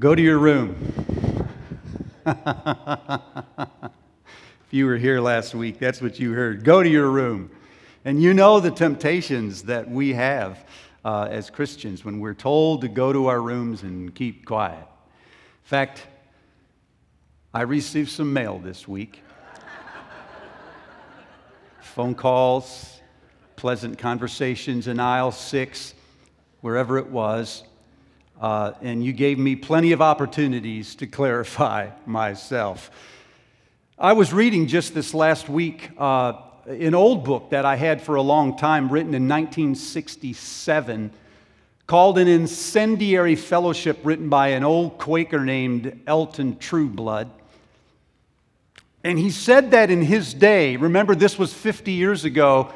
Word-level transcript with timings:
Go 0.00 0.14
to 0.14 0.22
your 0.22 0.38
room. 0.38 0.76
if 2.24 2.36
you 4.70 4.86
were 4.86 4.96
here 4.96 5.20
last 5.20 5.56
week, 5.56 5.80
that's 5.80 6.00
what 6.00 6.20
you 6.20 6.34
heard. 6.34 6.62
Go 6.62 6.84
to 6.84 6.88
your 6.88 7.10
room. 7.10 7.50
And 8.04 8.22
you 8.22 8.32
know 8.32 8.60
the 8.60 8.70
temptations 8.70 9.64
that 9.64 9.90
we 9.90 10.12
have 10.14 10.64
uh, 11.04 11.26
as 11.28 11.50
Christians 11.50 12.04
when 12.04 12.20
we're 12.20 12.34
told 12.34 12.82
to 12.82 12.88
go 12.88 13.12
to 13.12 13.26
our 13.26 13.42
rooms 13.42 13.82
and 13.82 14.14
keep 14.14 14.46
quiet. 14.46 14.78
In 14.78 15.64
fact, 15.64 16.06
I 17.52 17.62
received 17.62 18.10
some 18.10 18.32
mail 18.32 18.60
this 18.60 18.86
week 18.86 19.20
phone 21.80 22.14
calls, 22.14 23.00
pleasant 23.56 23.98
conversations 23.98 24.86
in 24.86 25.00
aisle 25.00 25.32
six, 25.32 25.92
wherever 26.60 26.98
it 26.98 27.08
was 27.08 27.64
uh, 28.40 28.72
and 28.82 29.04
you 29.04 29.12
gave 29.12 29.38
me 29.38 29.56
plenty 29.56 29.92
of 29.92 30.00
opportunities 30.00 30.94
to 30.96 31.06
clarify 31.06 31.90
myself. 32.06 32.90
I 33.98 34.12
was 34.12 34.32
reading 34.32 34.66
just 34.66 34.94
this 34.94 35.12
last 35.12 35.48
week 35.48 35.90
uh, 35.98 36.34
an 36.66 36.94
old 36.94 37.24
book 37.24 37.50
that 37.50 37.64
I 37.64 37.76
had 37.76 38.02
for 38.02 38.16
a 38.16 38.22
long 38.22 38.56
time, 38.56 38.90
written 38.90 39.14
in 39.14 39.26
1967, 39.26 41.10
called 41.86 42.18
An 42.18 42.28
Incendiary 42.28 43.34
Fellowship, 43.34 43.98
written 44.04 44.28
by 44.28 44.48
an 44.48 44.64
old 44.64 44.98
Quaker 44.98 45.40
named 45.40 46.00
Elton 46.06 46.58
Trueblood. 46.58 47.30
And 49.02 49.18
he 49.18 49.30
said 49.30 49.70
that 49.70 49.90
in 49.90 50.02
his 50.02 50.34
day, 50.34 50.76
remember 50.76 51.14
this 51.14 51.38
was 51.38 51.54
50 51.54 51.92
years 51.92 52.24
ago, 52.24 52.72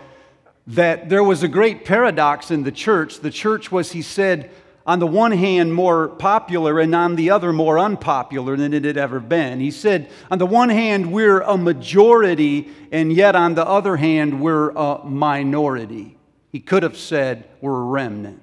that 0.67 1.09
there 1.09 1.23
was 1.23 1.43
a 1.43 1.49
great 1.49 1.85
paradox 1.85 2.51
in 2.51 2.63
the 2.63 2.73
church. 2.73 3.21
The 3.21 3.31
church 3.31 3.71
was, 3.71 3.93
he 3.93 4.01
said, 4.01 4.51
on 4.87 4.99
the 4.99 5.07
one 5.07 5.33
hand, 5.33 5.75
more 5.75 6.09
popular 6.09 6.81
and 6.81 6.95
on 6.95 7.17
the 7.17 7.31
other, 7.31 7.53
more 7.53 7.79
unpopular 7.79 8.57
than 8.57 8.75
it 8.75 8.85
had 8.85 8.97
ever 8.97 9.21
been. 9.21 9.61
He 9.61 9.71
said, 9.71 10.11
on 10.31 10.39
the 10.39 10.47
one 10.47 10.69
hand, 10.69 11.13
we're 11.13 11.41
a 11.41 11.57
majority, 11.57 12.69
and 12.91 13.13
yet 13.13 13.37
on 13.37 13.55
the 13.55 13.67
other 13.67 13.97
hand, 13.97 14.41
we're 14.41 14.71
a 14.71 15.05
minority. 15.05 16.17
He 16.51 16.61
could 16.61 16.83
have 16.83 16.97
said, 16.97 17.49
we're 17.61 17.81
a 17.81 17.85
remnant. 17.85 18.43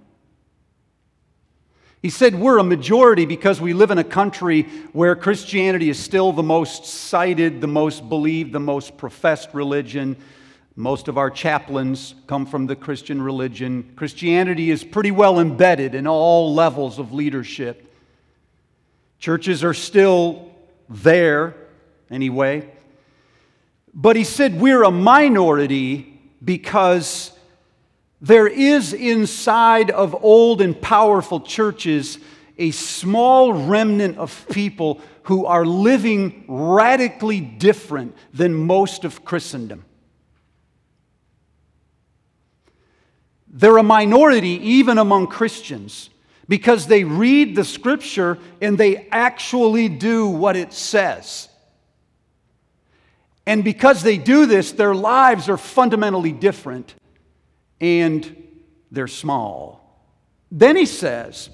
He 2.02 2.10
said, 2.10 2.36
We're 2.36 2.60
a 2.60 2.64
majority 2.64 3.26
because 3.26 3.60
we 3.60 3.74
live 3.74 3.92
in 3.92 3.98
a 3.98 4.06
country 4.06 4.64
where 4.94 5.16
Christianity 5.18 5.90
is 5.90 6.00
still 6.00 6.32
the 6.32 6.44
most 6.44 6.86
cited, 6.86 7.60
the 7.60 7.68
most 7.68 8.08
believed, 8.08 8.54
the 8.54 8.60
most 8.60 8.98
professed 8.98 9.50
religion. 9.54 10.16
Most 10.80 11.10
of 11.10 11.18
our 11.18 11.30
chaplains 11.30 12.16
come 12.26 12.46
from 12.46 12.66
the 12.66 12.76
Christian 12.76 13.22
religion. 13.22 13.92
Christianity 13.98 14.72
is 14.72 14.82
pretty 14.82 15.12
well 15.12 15.42
embedded 15.42 15.94
in 15.94 16.08
all 16.08 16.54
levels 16.56 17.00
of 17.00 17.12
leadership. 17.12 17.94
Churches 19.20 19.62
are 19.62 19.74
still 19.74 20.50
there, 20.88 21.54
anyway. 22.10 22.72
But 23.94 24.16
he 24.16 24.24
said 24.24 24.62
we're 24.62 24.84
a 24.84 24.90
minority 24.90 26.18
because 26.42 27.34
there 28.22 28.48
is 28.48 28.94
inside 28.94 29.92
of 29.92 30.16
old 30.24 30.62
and 30.62 30.82
powerful 30.82 31.42
churches 31.42 32.20
a 32.58 32.72
small 32.72 33.52
remnant 33.52 34.18
of 34.18 34.46
people 34.50 35.02
who 35.24 35.46
are 35.46 35.66
living 35.66 36.46
radically 36.48 37.42
different 37.42 38.16
than 38.34 38.54
most 38.54 39.04
of 39.04 39.26
Christendom. 39.26 39.84
They're 43.50 43.78
a 43.78 43.84
minority 43.84 44.60
even 44.70 44.98
among 44.98 45.28
Christians 45.28 46.10
because 46.48 46.88
they 46.88 47.04
read 47.04 47.56
the 47.56 47.64
scripture 47.64 48.38
and 48.62 48.78
they 48.78 49.08
actually 49.12 49.90
do 49.90 50.28
what 50.28 50.56
it 50.56 50.74
says. 50.74 51.50
And 53.46 53.64
because 53.64 54.04
they 54.04 54.18
do 54.18 54.46
this, 54.46 54.72
their 54.72 54.94
lives 54.94 55.50
are 55.50 55.58
fundamentally 55.58 56.32
different 56.32 56.94
and 57.82 58.48
they're 58.92 59.08
small. 59.08 59.80
Then 60.52 60.76
he 60.76 60.86
says, 60.86 61.50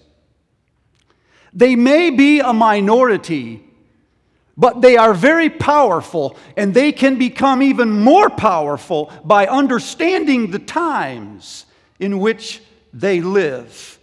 they 1.53 1.75
may 1.75 2.09
be 2.09 2.39
a 2.41 2.51
minority, 2.51 3.63
but 4.57 4.81
they 4.81 4.97
are 4.97 5.13
very 5.13 5.49
powerful, 5.49 6.37
and 6.57 6.73
they 6.73 6.91
can 6.91 7.17
become 7.17 7.61
even 7.61 7.91
more 7.91 8.29
powerful 8.29 9.11
by 9.23 9.47
understanding 9.47 10.51
the 10.51 10.59
times 10.59 11.64
in 11.99 12.19
which 12.19 12.61
they 12.93 13.21
live. 13.21 13.99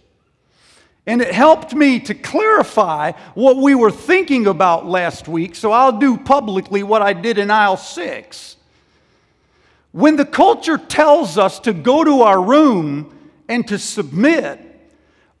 And 1.05 1.21
it 1.21 1.33
helped 1.33 1.73
me 1.73 1.99
to 2.01 2.13
clarify 2.13 3.11
what 3.33 3.57
we 3.57 3.75
were 3.75 3.91
thinking 3.91 4.47
about 4.47 4.85
last 4.85 5.27
week, 5.27 5.55
so 5.55 5.71
I'll 5.71 5.99
do 5.99 6.17
publicly 6.17 6.81
what 6.81 7.01
I 7.01 7.13
did 7.13 7.37
in 7.37 7.51
aisle 7.51 7.77
six. 7.77 8.55
When 9.91 10.15
the 10.15 10.25
culture 10.25 10.77
tells 10.77 11.37
us 11.37 11.59
to 11.61 11.73
go 11.73 12.03
to 12.03 12.21
our 12.21 12.41
room 12.41 13.13
and 13.49 13.67
to 13.67 13.77
submit, 13.77 14.59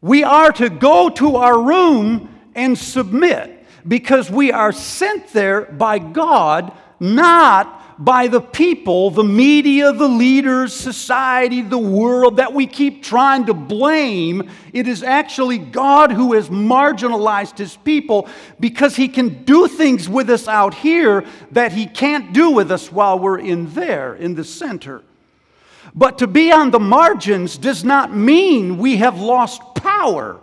we 0.01 0.23
are 0.23 0.51
to 0.51 0.69
go 0.69 1.09
to 1.09 1.37
our 1.37 1.59
room 1.59 2.29
and 2.53 2.77
submit 2.77 3.65
because 3.87 4.29
we 4.29 4.51
are 4.51 4.71
sent 4.71 5.29
there 5.29 5.61
by 5.61 5.97
God, 5.97 6.73
not 6.99 7.82
by 7.97 8.27
the 8.27 8.41
people, 8.41 9.09
the 9.09 9.23
media, 9.23 9.91
the 9.91 10.07
leaders, 10.07 10.73
society, 10.73 11.61
the 11.61 11.77
world 11.77 12.37
that 12.37 12.53
we 12.53 12.67
keep 12.67 13.03
trying 13.03 13.45
to 13.45 13.53
blame. 13.53 14.49
It 14.73 14.87
is 14.87 15.03
actually 15.03 15.57
God 15.57 16.11
who 16.11 16.33
has 16.33 16.49
marginalized 16.49 17.57
his 17.57 17.75
people 17.77 18.27
because 18.59 18.95
he 18.95 19.07
can 19.07 19.43
do 19.43 19.67
things 19.67 20.09
with 20.09 20.29
us 20.29 20.47
out 20.47 20.73
here 20.73 21.25
that 21.51 21.71
he 21.71 21.85
can't 21.85 22.33
do 22.33 22.51
with 22.51 22.71
us 22.71 22.91
while 22.91 23.19
we're 23.19 23.39
in 23.39 23.73
there, 23.73 24.15
in 24.15 24.35
the 24.35 24.43
center. 24.43 25.03
But 25.95 26.17
to 26.19 26.27
be 26.27 26.51
on 26.51 26.71
the 26.71 26.79
margins 26.79 27.57
does 27.57 27.83
not 27.83 28.15
mean 28.15 28.77
we 28.77 28.97
have 28.97 29.19
lost 29.19 29.61
power. 29.75 30.39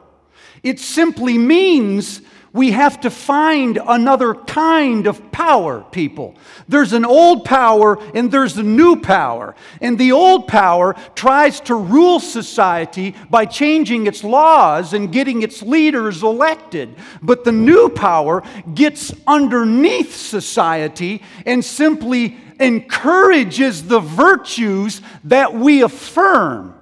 It 0.63 0.79
simply 0.79 1.39
means 1.39 2.21
we 2.53 2.73
have 2.73 3.01
to 3.01 3.11
find 3.11 3.79
another 3.87 4.35
kind 4.35 5.07
of 5.07 5.31
power, 5.31 5.85
people. 5.93 6.35
There's 6.69 6.93
an 6.93 7.05
old 7.05 7.45
power 7.45 7.99
and 8.13 8.31
there's 8.31 8.57
a 8.57 8.63
new 8.63 8.97
power. 8.97 9.55
And 9.81 9.97
the 9.97 10.13
old 10.13 10.49
power 10.49 10.97
tries 11.15 11.61
to 11.63 11.77
rule 11.77 12.19
society 12.19 13.15
by 13.31 13.47
changing 13.47 14.09
its 14.09 14.25
laws 14.25 14.95
and 14.95 15.13
getting 15.13 15.43
its 15.43 15.63
leaders 15.63 16.25
elected. 16.25 16.97
But 17.23 17.45
the 17.45 17.53
new 17.53 17.89
power 17.89 18.43
gets 18.75 19.13
underneath 19.29 20.17
society 20.17 21.23
and 21.47 21.65
simply 21.65 22.37
encourages 22.59 23.85
the 23.85 24.01
virtues 24.01 25.03
that 25.25 25.55
we 25.55 25.83
affirm. 25.83 26.75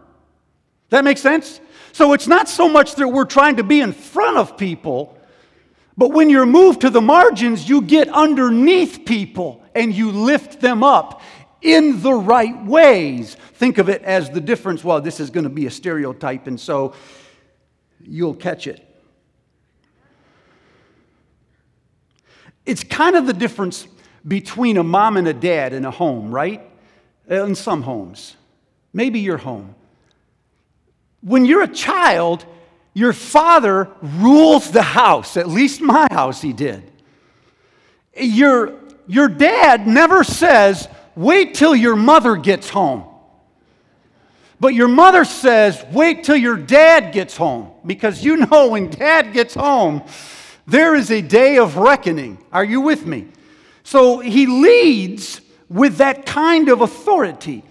That 0.88 1.04
makes 1.04 1.20
sense? 1.20 1.60
So 1.92 2.14
it's 2.14 2.26
not 2.26 2.48
so 2.48 2.70
much 2.70 2.94
that 2.94 3.08
we're 3.08 3.26
trying 3.26 3.56
to 3.56 3.64
be 3.64 3.80
in 3.80 3.92
front 3.92 4.38
of 4.38 4.56
people 4.56 5.17
but 5.98 6.12
when 6.12 6.30
you're 6.30 6.46
moved 6.46 6.82
to 6.82 6.90
the 6.90 7.00
margins, 7.00 7.68
you 7.68 7.82
get 7.82 8.08
underneath 8.08 9.04
people 9.04 9.64
and 9.74 9.92
you 9.92 10.12
lift 10.12 10.60
them 10.60 10.84
up 10.84 11.22
in 11.60 12.00
the 12.02 12.14
right 12.14 12.64
ways. 12.64 13.34
Think 13.54 13.78
of 13.78 13.88
it 13.88 14.02
as 14.04 14.30
the 14.30 14.40
difference. 14.40 14.84
Well, 14.84 15.00
this 15.00 15.18
is 15.18 15.30
going 15.30 15.42
to 15.42 15.50
be 15.50 15.66
a 15.66 15.70
stereotype, 15.72 16.46
and 16.46 16.58
so 16.58 16.94
you'll 18.00 18.36
catch 18.36 18.68
it. 18.68 18.84
It's 22.64 22.84
kind 22.84 23.16
of 23.16 23.26
the 23.26 23.32
difference 23.32 23.88
between 24.26 24.76
a 24.76 24.84
mom 24.84 25.16
and 25.16 25.26
a 25.26 25.34
dad 25.34 25.72
in 25.72 25.84
a 25.84 25.90
home, 25.90 26.30
right? 26.30 26.62
Uh, 27.28 27.44
in 27.44 27.56
some 27.56 27.82
homes. 27.82 28.36
Maybe 28.92 29.18
your 29.18 29.38
home. 29.38 29.74
When 31.22 31.44
you're 31.44 31.62
a 31.62 31.68
child, 31.68 32.46
your 32.98 33.12
father 33.12 33.88
rules 34.02 34.72
the 34.72 34.82
house. 34.82 35.36
At 35.36 35.46
least 35.46 35.80
my 35.80 36.08
house, 36.10 36.42
he 36.42 36.52
did. 36.52 36.82
Your, 38.16 38.74
your 39.06 39.28
dad 39.28 39.86
never 39.86 40.24
says, 40.24 40.88
wait 41.14 41.54
till 41.54 41.76
your 41.76 41.94
mother 41.94 42.34
gets 42.34 42.68
home. 42.68 43.04
But 44.58 44.74
your 44.74 44.88
mother 44.88 45.24
says, 45.24 45.84
wait 45.92 46.24
till 46.24 46.36
your 46.36 46.56
dad 46.56 47.12
gets 47.12 47.36
home. 47.36 47.70
Because 47.86 48.24
you 48.24 48.36
know 48.36 48.70
when 48.70 48.90
dad 48.90 49.32
gets 49.32 49.54
home, 49.54 50.02
there 50.66 50.96
is 50.96 51.12
a 51.12 51.22
day 51.22 51.58
of 51.58 51.76
reckoning. 51.76 52.44
Are 52.50 52.64
you 52.64 52.80
with 52.80 53.06
me? 53.06 53.28
So 53.84 54.18
he 54.18 54.46
leads 54.46 55.40
with 55.68 55.98
that 55.98 56.26
kind 56.26 56.68
of 56.68 56.80
authority. 56.80 57.62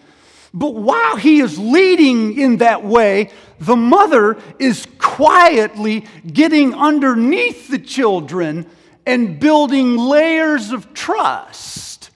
But 0.57 0.73
while 0.73 1.17
he 1.17 1.39
is 1.39 1.59
leading 1.59 2.35
in 2.35 2.57
that 2.57 2.83
way, 2.83 3.29
the 3.59 3.75
mother 3.75 4.37
is 4.57 4.87
quietly 4.97 6.07
getting 6.25 6.73
underneath 6.73 7.67
the 7.67 7.77
children 7.77 8.65
and 9.05 9.39
building 9.39 9.97
layers 9.97 10.71
of 10.71 10.95
trust, 10.95 12.09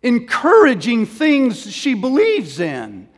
encouraging 0.00 1.06
things 1.06 1.68
she 1.72 1.94
believes 1.94 2.60
in. 2.60 3.08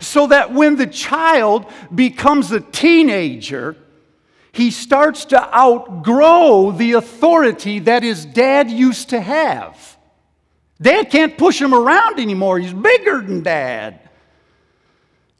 So 0.00 0.28
that 0.28 0.54
when 0.54 0.76
the 0.76 0.86
child 0.86 1.66
becomes 1.94 2.50
a 2.50 2.60
teenager, 2.60 3.76
he 4.52 4.70
starts 4.70 5.26
to 5.26 5.54
outgrow 5.54 6.70
the 6.70 6.92
authority 6.92 7.80
that 7.80 8.02
his 8.02 8.24
dad 8.24 8.70
used 8.70 9.10
to 9.10 9.20
have. 9.20 9.97
Dad 10.80 11.10
can't 11.10 11.36
push 11.36 11.60
him 11.60 11.74
around 11.74 12.20
anymore. 12.20 12.58
He's 12.58 12.72
bigger 12.72 13.20
than 13.20 13.42
dad. 13.42 14.00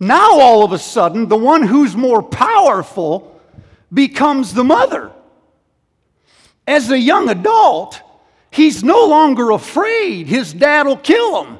Now, 0.00 0.38
all 0.38 0.64
of 0.64 0.72
a 0.72 0.78
sudden, 0.78 1.28
the 1.28 1.36
one 1.36 1.62
who's 1.62 1.96
more 1.96 2.22
powerful 2.22 3.40
becomes 3.92 4.54
the 4.54 4.64
mother. 4.64 5.12
As 6.66 6.90
a 6.90 6.98
young 6.98 7.28
adult, 7.28 8.00
he's 8.50 8.84
no 8.84 9.06
longer 9.06 9.50
afraid 9.50 10.26
his 10.26 10.52
dad 10.52 10.86
will 10.86 10.96
kill 10.96 11.44
him. 11.44 11.58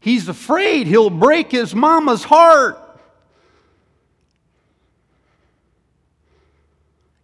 He's 0.00 0.28
afraid 0.28 0.86
he'll 0.86 1.10
break 1.10 1.50
his 1.50 1.74
mama's 1.74 2.22
heart. 2.22 2.78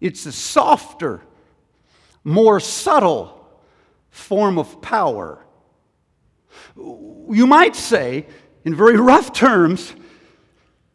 It's 0.00 0.26
a 0.26 0.32
softer, 0.32 1.22
more 2.24 2.58
subtle 2.58 3.41
form 4.12 4.58
of 4.58 4.80
power. 4.80 5.44
You 6.76 7.46
might 7.48 7.74
say, 7.74 8.26
in 8.64 8.76
very 8.76 8.96
rough 8.96 9.32
terms, 9.32 9.92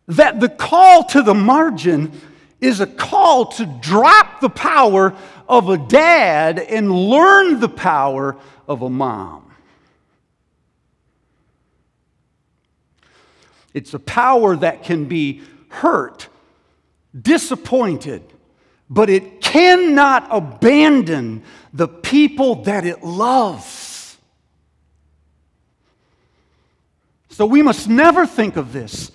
that 0.08 0.40
the 0.40 0.48
call 0.48 1.04
to 1.06 1.22
the 1.22 1.34
margin 1.34 2.14
is 2.62 2.80
a 2.80 2.88
call 2.88 3.48
to 3.48 3.66
drop 3.82 4.40
the 4.40 4.50
power 4.50 5.14
of 5.50 5.70
a 5.70 5.78
dad 5.78 6.60
and 6.60 6.92
learn 6.92 7.60
the 7.60 7.70
power 7.70 8.38
of 8.68 8.82
a 8.82 8.90
mom. 8.90 9.52
It's 13.74 13.94
a 13.94 14.00
power 14.00 14.56
that 14.56 14.84
can 14.84 15.06
be 15.06 15.42
hurt, 15.70 16.30
disappointed, 17.20 18.24
but 18.90 19.10
it 19.10 19.42
cannot 19.42 20.28
abandon 20.32 21.44
the 21.74 21.88
people 21.88 22.64
that 22.64 22.86
it 22.86 23.04
loves. 23.04 24.18
So 27.30 27.46
we 27.46 27.62
must 27.62 27.88
never 27.88 28.26
think 28.26 28.56
of 28.56 28.74
this 28.74 29.12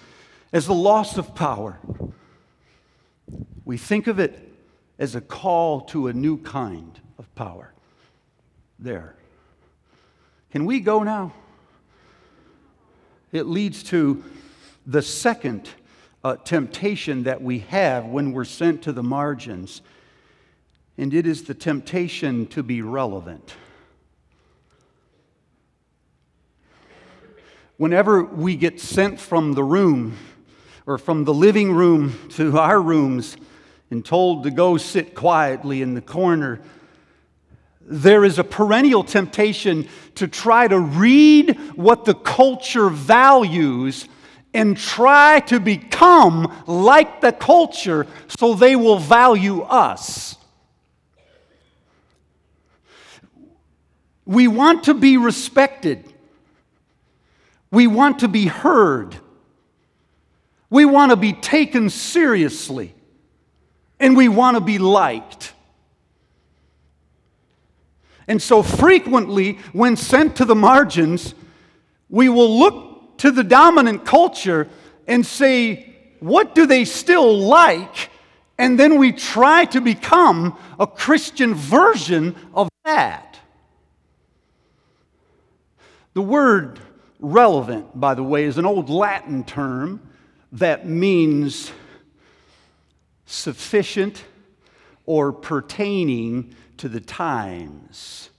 as 0.53 0.69
a 0.69 0.73
loss 0.73 1.19
of 1.19 1.35
power. 1.35 1.79
We 3.65 3.77
think 3.79 4.07
of 4.07 4.19
it 4.19 4.53
as 4.99 5.15
a 5.15 5.21
call 5.21 5.81
to 5.87 6.09
a 6.09 6.13
new 6.13 6.39
kind 6.39 7.01
of 7.19 7.35
power. 7.35 7.73
There. 8.79 9.17
Can 10.51 10.67
we 10.67 10.81
go 10.81 11.03
now? 11.03 11.33
It 13.33 13.47
leads 13.47 13.83
to 13.85 14.23
the 14.87 15.01
second 15.01 15.71
uh, 16.25 16.37
temptation 16.37 17.25
that 17.25 17.43
we 17.43 17.61
have 17.61 18.05
when 18.05 18.33
we're 18.33 18.45
sent 18.45 18.83
to 18.83 18.93
the 18.93 19.03
margins, 19.03 19.83
and 20.97 21.13
it 21.13 21.27
is 21.27 21.45
the 21.45 21.55
temptation 21.55 22.47
to 22.47 22.63
be 22.63 22.83
relevant. 22.83 23.57
Whenever 27.77 28.23
we 28.23 28.55
get 28.55 28.79
sent 28.81 29.19
from 29.19 29.55
the 29.55 29.65
room 29.65 30.17
or 30.87 30.99
from 30.99 31.25
the 31.25 31.35
living 31.35 31.73
room 31.73 32.17
to 32.31 32.57
our 32.59 32.81
rooms 32.81 33.37
and 33.91 34.05
told 34.05 34.45
to 34.45 34.51
go 34.51 34.77
sit 34.77 35.15
quietly 35.15 35.83
in 35.83 35.95
the 35.95 36.01
corner, 36.01 36.61
there 37.81 38.25
is 38.25 38.39
a 38.39 38.45
perennial 38.45 39.03
temptation 39.03 39.89
to 40.15 40.29
try 40.29 40.69
to 40.69 40.79
read 40.79 41.59
what 41.75 42.05
the 42.05 42.15
culture 42.15 42.89
values 42.89 44.07
and 44.55 44.77
try 44.77 45.41
to 45.41 45.59
become 45.59 46.63
like 46.67 47.21
the 47.21 47.33
culture 47.33 48.07
so 48.39 48.55
they 48.55 48.77
will 48.77 48.99
value 48.99 49.63
us. 49.63 50.37
We 54.25 54.49
want 54.49 54.85
to 54.85 54.95
be 54.95 55.17
respected. 55.17 56.13
We 57.71 57.87
want 57.87 58.21
to 58.21 58.29
be 58.29 58.47
heard. 58.47 59.17
We 60.71 60.85
want 60.85 61.11
to 61.11 61.17
be 61.17 61.33
taken 61.33 61.91
seriously. 61.91 62.95
And 63.99 64.17
we 64.17 64.29
want 64.29 64.57
to 64.57 64.61
be 64.61 64.79
liked. 64.79 65.55
And 68.29 68.41
so 68.41 68.63
frequently, 68.63 69.59
when 69.73 69.97
sent 69.97 70.37
to 70.37 70.45
the 70.45 70.55
margins, 70.55 71.35
we 72.09 72.29
will 72.29 72.59
look 72.59 72.92
to 73.23 73.31
the 73.31 73.45
dominant 73.45 74.05
culture 74.05 74.69
and 75.07 75.25
say, 75.25 75.95
what 76.19 76.57
do 76.57 76.67
they 76.67 76.85
still 76.85 77.39
like? 77.39 78.11
And 78.59 78.81
then 78.81 78.99
we 78.99 79.13
try 79.13 79.65
to 79.67 79.81
become 79.81 80.59
a 80.81 80.89
Christian 80.89 81.55
version 81.55 82.35
of 82.53 82.69
that. 82.85 83.39
The 86.15 86.21
word 86.21 86.81
relevant, 87.21 87.99
by 87.99 88.15
the 88.15 88.25
way, 88.25 88.43
is 88.43 88.59
an 88.59 88.67
old 88.67 88.91
Latin 88.91 89.45
term 89.45 90.01
that 90.51 90.89
means 90.89 91.71
sufficient 93.25 94.25
or 95.07 95.33
pertaining 95.33 96.57
to 96.79 96.89
the 96.89 96.99
times. 97.01 98.31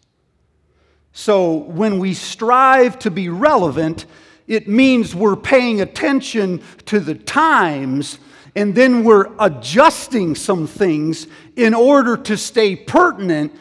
So 1.14 1.54
when 1.54 2.00
we 2.00 2.14
strive 2.14 3.00
to 3.00 3.10
be 3.10 3.30
relevant, 3.30 4.08
it 4.48 4.68
means 4.68 5.16
we're 5.16 5.36
paying 5.36 5.82
attention 5.82 6.62
to 6.86 7.00
the 7.00 7.16
times 7.16 8.20
and 8.56 8.76
then 8.76 9.04
we're 9.04 9.32
adjusting 9.40 10.36
some 10.36 10.68
things 10.68 11.28
in 11.56 11.74
order 11.74 12.16
to 12.18 12.38
stay 12.38 12.76
pertinent 12.76 13.54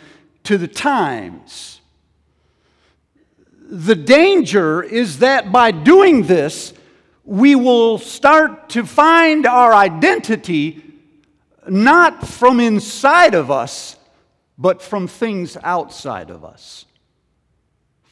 to 0.44 0.58
the 0.58 0.68
times. 0.68 1.80
The 3.70 3.94
danger 3.94 4.82
is 4.82 5.20
that 5.20 5.50
by 5.50 5.70
doing 5.70 6.24
this, 6.24 6.74
we 7.24 7.54
will 7.54 7.96
start 7.96 8.68
to 8.70 8.84
find 8.84 9.46
our 9.46 9.72
identity 9.72 10.82
not 11.68 12.26
from 12.26 12.60
inside 12.60 13.34
of 13.34 13.50
us, 13.50 13.96
but 14.58 14.82
from 14.82 15.06
things 15.06 15.56
outside 15.62 16.28
of 16.28 16.44
us 16.44 16.84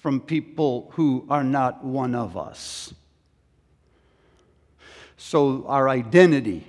from 0.00 0.20
people 0.20 0.90
who 0.94 1.26
are 1.28 1.44
not 1.44 1.84
one 1.84 2.14
of 2.14 2.36
us. 2.36 2.94
So, 5.18 5.66
our 5.66 5.90
identity, 5.90 6.66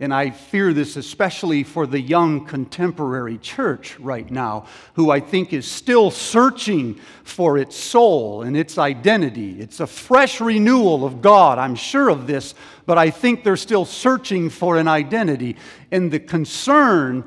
and 0.00 0.14
I 0.14 0.30
fear 0.30 0.72
this 0.72 0.96
especially 0.96 1.62
for 1.62 1.86
the 1.86 2.00
young 2.00 2.46
contemporary 2.46 3.36
church 3.36 4.00
right 4.00 4.30
now, 4.30 4.64
who 4.94 5.10
I 5.10 5.20
think 5.20 5.52
is 5.52 5.70
still 5.70 6.10
searching 6.10 6.94
for 7.22 7.58
its 7.58 7.76
soul 7.76 8.42
and 8.42 8.56
its 8.56 8.78
identity. 8.78 9.60
It's 9.60 9.80
a 9.80 9.86
fresh 9.86 10.40
renewal 10.40 11.04
of 11.04 11.20
God, 11.20 11.58
I'm 11.58 11.74
sure 11.74 12.08
of 12.08 12.26
this, 12.26 12.54
but 12.86 12.96
I 12.96 13.10
think 13.10 13.44
they're 13.44 13.58
still 13.58 13.84
searching 13.84 14.48
for 14.48 14.78
an 14.78 14.88
identity. 14.88 15.56
And 15.90 16.10
the 16.10 16.20
concern 16.20 17.24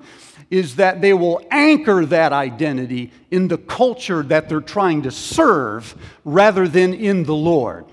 is 0.53 0.75
that 0.75 1.01
they 1.01 1.15
will 1.15 1.43
anchor 1.49 2.05
that 2.05 2.31
identity 2.31 3.11
in 3.31 3.47
the 3.47 3.57
culture 3.57 4.21
that 4.21 4.47
they're 4.47 4.61
trying 4.61 5.01
to 5.01 5.09
serve 5.09 5.95
rather 6.23 6.67
than 6.67 6.93
in 6.93 7.23
the 7.23 7.33
Lord. 7.33 7.85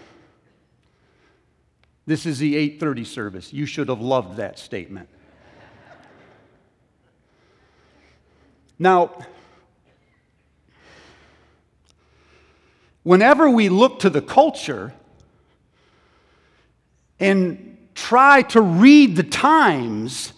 This 2.04 2.26
is 2.26 2.38
the 2.38 2.54
830 2.56 3.04
service. 3.04 3.50
You 3.50 3.64
should 3.64 3.88
have 3.88 4.02
loved 4.02 4.36
that 4.36 4.58
statement. 4.58 5.08
Now, 8.78 9.24
whenever 13.04 13.48
we 13.48 13.70
look 13.70 14.00
to 14.00 14.10
the 14.10 14.20
culture 14.20 14.92
and 17.18 17.78
try 17.94 18.42
to 18.42 18.60
read 18.60 19.16
the 19.16 19.22
times, 19.22 20.34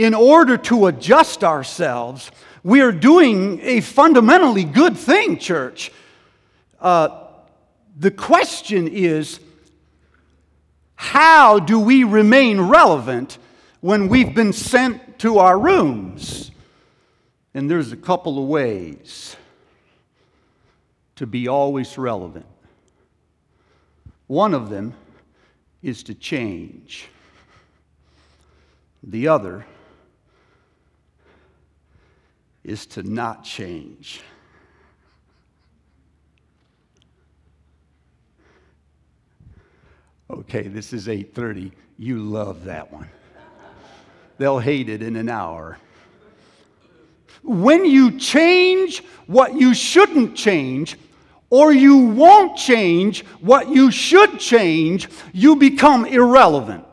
in 0.00 0.14
order 0.14 0.56
to 0.56 0.86
adjust 0.86 1.44
ourselves, 1.44 2.30
we 2.62 2.80
are 2.80 2.90
doing 2.90 3.60
a 3.60 3.82
fundamentally 3.82 4.64
good 4.64 4.96
thing, 4.96 5.36
church. 5.36 5.92
Uh, 6.80 7.26
the 7.98 8.10
question 8.10 8.88
is 8.88 9.40
how 10.94 11.58
do 11.58 11.78
we 11.78 12.02
remain 12.02 12.62
relevant 12.62 13.36
when 13.82 14.08
we've 14.08 14.34
been 14.34 14.54
sent 14.54 15.18
to 15.18 15.36
our 15.38 15.58
rooms? 15.58 16.50
And 17.52 17.70
there's 17.70 17.92
a 17.92 17.96
couple 17.98 18.42
of 18.42 18.48
ways 18.48 19.36
to 21.16 21.26
be 21.26 21.46
always 21.46 21.98
relevant. 21.98 22.46
One 24.28 24.54
of 24.54 24.70
them 24.70 24.94
is 25.82 26.02
to 26.04 26.14
change, 26.14 27.06
the 29.02 29.28
other 29.28 29.66
is 32.64 32.86
to 32.86 33.02
not 33.02 33.44
change. 33.44 34.20
Okay, 40.30 40.62
this 40.62 40.92
is 40.92 41.08
8:30. 41.08 41.72
You 41.98 42.18
love 42.18 42.64
that 42.64 42.92
one. 42.92 43.08
they'll 44.38 44.58
hate 44.58 44.88
it 44.88 45.02
in 45.02 45.16
an 45.16 45.28
hour. 45.28 45.78
When 47.42 47.84
you 47.84 48.18
change 48.18 49.02
what 49.26 49.54
you 49.54 49.74
shouldn't 49.74 50.34
change, 50.34 50.96
or 51.50 51.72
you 51.72 51.96
won't 51.96 52.56
change 52.56 53.22
what 53.40 53.68
you 53.68 53.90
should 53.90 54.38
change, 54.38 55.08
you 55.32 55.56
become 55.56 56.06
irrelevant. 56.06 56.84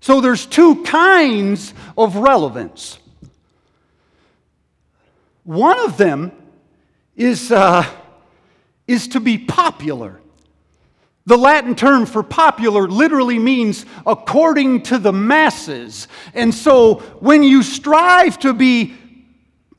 So 0.00 0.20
there's 0.20 0.46
two 0.46 0.82
kinds 0.82 1.74
of 1.96 2.16
relevance. 2.16 2.98
One 5.44 5.78
of 5.80 5.96
them 5.96 6.32
is, 7.16 7.52
uh, 7.52 7.84
is 8.86 9.08
to 9.08 9.20
be 9.20 9.36
popular. 9.36 10.20
The 11.26 11.36
Latin 11.36 11.74
term 11.74 12.06
for 12.06 12.22
popular 12.22 12.88
literally 12.88 13.38
means 13.38 13.84
according 14.06 14.82
to 14.84 14.98
the 14.98 15.12
masses. 15.12 16.08
And 16.34 16.54
so 16.54 16.94
when 17.20 17.42
you 17.42 17.62
strive 17.62 18.38
to 18.40 18.54
be 18.54 18.94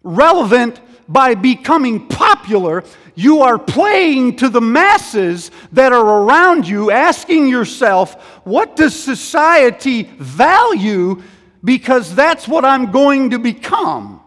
relevant 0.04 0.80
by 1.08 1.36
becoming 1.36 2.08
popular, 2.08 2.84
you 3.16 3.42
are 3.42 3.60
playing 3.60 4.38
to 4.38 4.50
the 4.50 4.62
masses 4.62 5.52
that 5.72 5.92
are 5.92 6.24
around 6.24 6.68
you, 6.68 6.92
asking 6.92 7.48
yourself, 7.48 8.22
what 8.46 8.76
does 8.76 8.98
society 8.98 10.04
value? 10.04 11.22
Because 11.64 12.16
that's 12.16 12.48
what 12.48 12.66
I'm 12.66 12.92
going 12.92 13.32
to 13.32 13.40
become. 13.40 14.22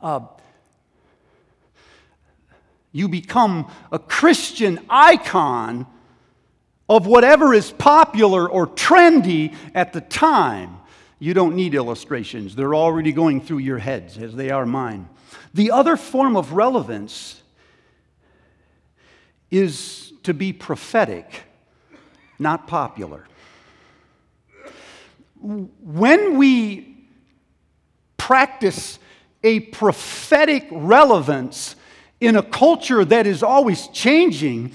Uh, 0.00 0.20
you 2.92 3.08
become 3.08 3.70
a 3.90 3.98
Christian 3.98 4.80
icon 4.88 5.86
of 6.88 7.06
whatever 7.06 7.52
is 7.52 7.70
popular 7.70 8.48
or 8.48 8.66
trendy 8.66 9.54
at 9.74 9.92
the 9.92 10.00
time. 10.00 10.77
You 11.18 11.34
don't 11.34 11.56
need 11.56 11.74
illustrations, 11.74 12.54
they're 12.54 12.74
already 12.74 13.12
going 13.12 13.40
through 13.40 13.58
your 13.58 13.78
heads 13.78 14.18
as 14.18 14.34
they 14.34 14.50
are 14.50 14.64
mine. 14.64 15.08
The 15.54 15.70
other 15.70 15.96
form 15.96 16.36
of 16.36 16.52
relevance 16.52 17.42
is 19.50 20.12
to 20.22 20.34
be 20.34 20.52
prophetic, 20.52 21.42
not 22.38 22.66
popular. 22.66 23.26
When 25.40 26.36
we 26.38 26.96
practice 28.16 28.98
a 29.42 29.60
prophetic 29.60 30.66
relevance 30.70 31.76
in 32.20 32.36
a 32.36 32.42
culture 32.42 33.04
that 33.04 33.26
is 33.26 33.42
always 33.42 33.88
changing, 33.88 34.72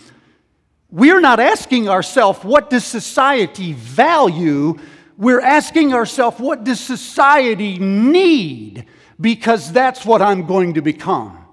we're 0.89 1.19
not 1.19 1.39
asking 1.39 1.89
ourselves, 1.89 2.43
what 2.43 2.69
does 2.69 2.85
society 2.85 3.73
value? 3.73 4.79
We're 5.17 5.41
asking 5.41 5.93
ourselves, 5.93 6.39
what 6.39 6.63
does 6.63 6.79
society 6.79 7.77
need? 7.77 8.85
Because 9.19 9.71
that's 9.71 10.05
what 10.05 10.21
I'm 10.21 10.45
going 10.47 10.73
to 10.75 10.81
become. 10.81 11.45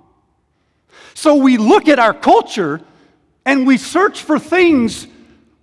So 1.14 1.34
we 1.36 1.56
look 1.56 1.88
at 1.88 1.98
our 1.98 2.14
culture 2.14 2.80
and 3.44 3.66
we 3.66 3.76
search 3.76 4.22
for 4.22 4.38
things 4.38 5.06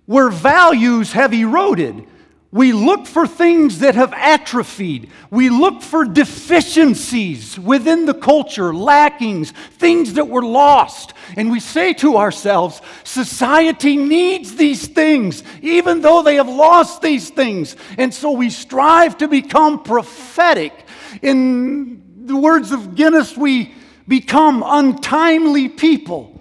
where 0.06 0.30
values 0.30 1.12
have 1.12 1.32
eroded. 1.32 2.06
We 2.50 2.72
look 2.72 3.06
for 3.06 3.26
things 3.26 3.80
that 3.80 3.94
have 3.94 4.14
atrophied. 4.14 5.10
We 5.30 5.50
look 5.50 5.82
for 5.82 6.06
deficiencies 6.06 7.58
within 7.58 8.06
the 8.06 8.14
culture, 8.14 8.72
lackings, 8.72 9.50
things 9.50 10.14
that 10.14 10.28
were 10.28 10.42
lost. 10.42 11.12
And 11.36 11.50
we 11.50 11.60
say 11.60 11.92
to 11.94 12.16
ourselves, 12.16 12.80
society 13.04 13.98
needs 13.98 14.56
these 14.56 14.86
things, 14.86 15.42
even 15.60 16.00
though 16.00 16.22
they 16.22 16.36
have 16.36 16.48
lost 16.48 17.02
these 17.02 17.28
things. 17.28 17.76
And 17.98 18.14
so 18.14 18.30
we 18.30 18.48
strive 18.48 19.18
to 19.18 19.28
become 19.28 19.82
prophetic. 19.82 20.72
In 21.20 22.24
the 22.24 22.36
words 22.36 22.72
of 22.72 22.94
Guinness, 22.94 23.36
we 23.36 23.74
become 24.06 24.64
untimely 24.64 25.68
people. 25.68 26.37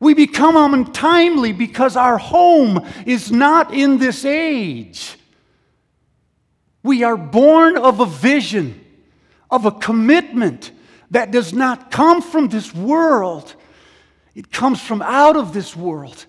We 0.00 0.14
become 0.14 0.56
untimely 0.56 1.52
because 1.52 1.96
our 1.96 2.18
home 2.18 2.86
is 3.04 3.32
not 3.32 3.74
in 3.74 3.98
this 3.98 4.24
age. 4.24 5.16
We 6.82 7.02
are 7.02 7.16
born 7.16 7.76
of 7.76 8.00
a 8.00 8.06
vision, 8.06 8.84
of 9.50 9.66
a 9.66 9.72
commitment 9.72 10.70
that 11.10 11.30
does 11.30 11.52
not 11.52 11.90
come 11.90 12.22
from 12.22 12.48
this 12.48 12.74
world, 12.74 13.54
it 14.34 14.52
comes 14.52 14.80
from 14.80 15.02
out 15.02 15.36
of 15.36 15.52
this 15.52 15.74
world. 15.74 16.26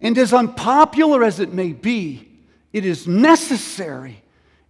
And 0.00 0.18
as 0.18 0.32
unpopular 0.32 1.22
as 1.22 1.38
it 1.38 1.52
may 1.52 1.72
be, 1.72 2.28
it 2.72 2.84
is 2.84 3.06
necessary 3.06 4.22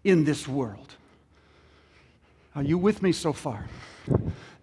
in 0.05 0.25
this 0.25 0.47
world. 0.47 0.95
Are 2.55 2.63
you 2.63 2.77
with 2.77 3.03
me 3.03 3.13
so 3.13 3.33
far? 3.33 3.67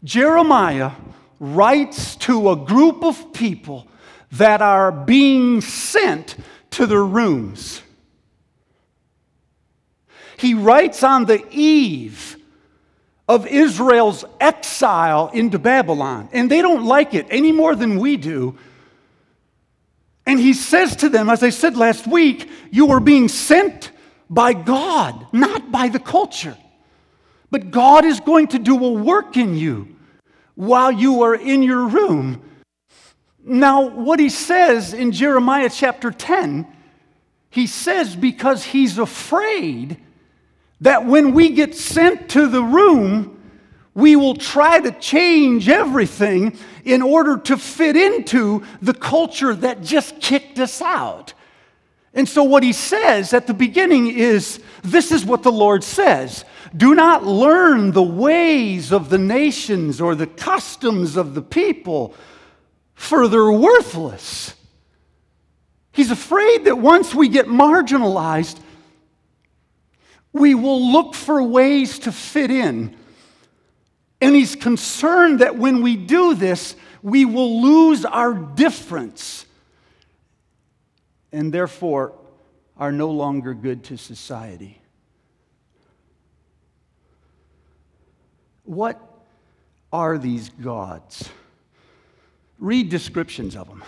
Jeremiah 0.03 0.91
writes 1.39 2.15
to 2.17 2.51
a 2.51 2.55
group 2.55 3.03
of 3.03 3.33
people 3.33 3.87
that 4.33 4.61
are 4.61 4.91
being 4.91 5.61
sent 5.61 6.35
to 6.71 6.85
their 6.85 7.03
rooms. 7.03 7.81
He 10.37 10.53
writes 10.53 11.03
on 11.03 11.25
the 11.25 11.43
eve 11.51 12.37
of 13.27 13.45
Israel's 13.47 14.25
exile 14.39 15.29
into 15.33 15.59
Babylon, 15.59 16.29
and 16.31 16.49
they 16.49 16.61
don't 16.61 16.85
like 16.85 17.13
it 17.13 17.27
any 17.29 17.51
more 17.51 17.75
than 17.75 17.99
we 17.99 18.17
do. 18.17 18.57
And 20.25 20.39
he 20.39 20.53
says 20.53 20.95
to 20.97 21.09
them, 21.09 21.29
as 21.29 21.43
I 21.43 21.49
said 21.49 21.75
last 21.75 22.07
week, 22.07 22.49
you 22.71 22.91
are 22.91 22.99
being 22.99 23.27
sent 23.27 23.91
by 24.29 24.53
God, 24.53 25.27
not 25.33 25.71
by 25.71 25.89
the 25.89 25.99
culture. 25.99 26.55
But 27.51 27.71
God 27.71 28.05
is 28.05 28.19
going 28.19 28.47
to 28.49 28.59
do 28.59 28.83
a 28.83 28.91
work 28.91 29.37
in 29.37 29.57
you 29.57 29.95
while 30.59 30.91
you 30.91 31.21
are 31.21 31.35
in 31.35 31.63
your 31.63 31.87
room. 31.87 32.41
Now, 33.45 33.87
what 33.87 34.19
he 34.19 34.27
says 34.27 34.93
in 34.93 35.13
Jeremiah 35.13 35.69
chapter 35.71 36.11
10, 36.11 36.67
he 37.49 37.65
says 37.65 38.13
because 38.13 38.65
he's 38.65 38.97
afraid 38.97 39.95
that 40.81 41.05
when 41.05 41.33
we 41.33 41.51
get 41.51 41.75
sent 41.75 42.27
to 42.31 42.47
the 42.47 42.61
room, 42.61 43.41
we 43.93 44.17
will 44.17 44.35
try 44.35 44.81
to 44.81 44.91
change 44.91 45.69
everything 45.69 46.57
in 46.83 47.01
order 47.01 47.37
to 47.37 47.57
fit 47.57 47.95
into 47.95 48.61
the 48.81 48.93
culture 48.93 49.55
that 49.55 49.81
just 49.81 50.19
kicked 50.19 50.59
us 50.59 50.81
out. 50.81 51.33
And 52.13 52.27
so, 52.27 52.43
what 52.43 52.63
he 52.63 52.73
says 52.73 53.33
at 53.33 53.47
the 53.47 53.53
beginning 53.53 54.07
is 54.07 54.59
this 54.81 55.11
is 55.11 55.23
what 55.23 55.43
the 55.43 55.51
Lord 55.51 55.83
says 55.83 56.43
Do 56.75 56.95
not 56.95 57.25
learn 57.25 57.91
the 57.91 58.03
ways 58.03 58.91
of 58.91 59.09
the 59.09 59.17
nations 59.17 60.01
or 60.01 60.15
the 60.15 60.27
customs 60.27 61.15
of 61.15 61.35
the 61.35 61.41
people, 61.41 62.15
for 62.95 63.27
they're 63.27 63.51
worthless. 63.51 64.55
He's 65.91 66.11
afraid 66.11 66.65
that 66.65 66.77
once 66.77 67.13
we 67.13 67.27
get 67.27 67.47
marginalized, 67.47 68.59
we 70.33 70.55
will 70.55 70.91
look 70.91 71.13
for 71.13 71.43
ways 71.43 71.99
to 71.99 72.11
fit 72.11 72.49
in. 72.51 72.95
And 74.21 74.35
he's 74.35 74.55
concerned 74.55 75.39
that 75.39 75.57
when 75.57 75.81
we 75.81 75.95
do 75.95 76.35
this, 76.35 76.75
we 77.01 77.25
will 77.25 77.61
lose 77.61 78.05
our 78.05 78.33
difference 78.33 79.45
and 81.31 81.53
therefore 81.53 82.13
are 82.77 82.91
no 82.91 83.09
longer 83.09 83.53
good 83.53 83.83
to 83.85 83.97
society. 83.97 84.81
What 88.63 88.99
are 89.91 90.17
these 90.17 90.49
gods? 90.49 91.29
Read 92.57 92.89
descriptions 92.89 93.55
of 93.55 93.67
them. 93.67 93.83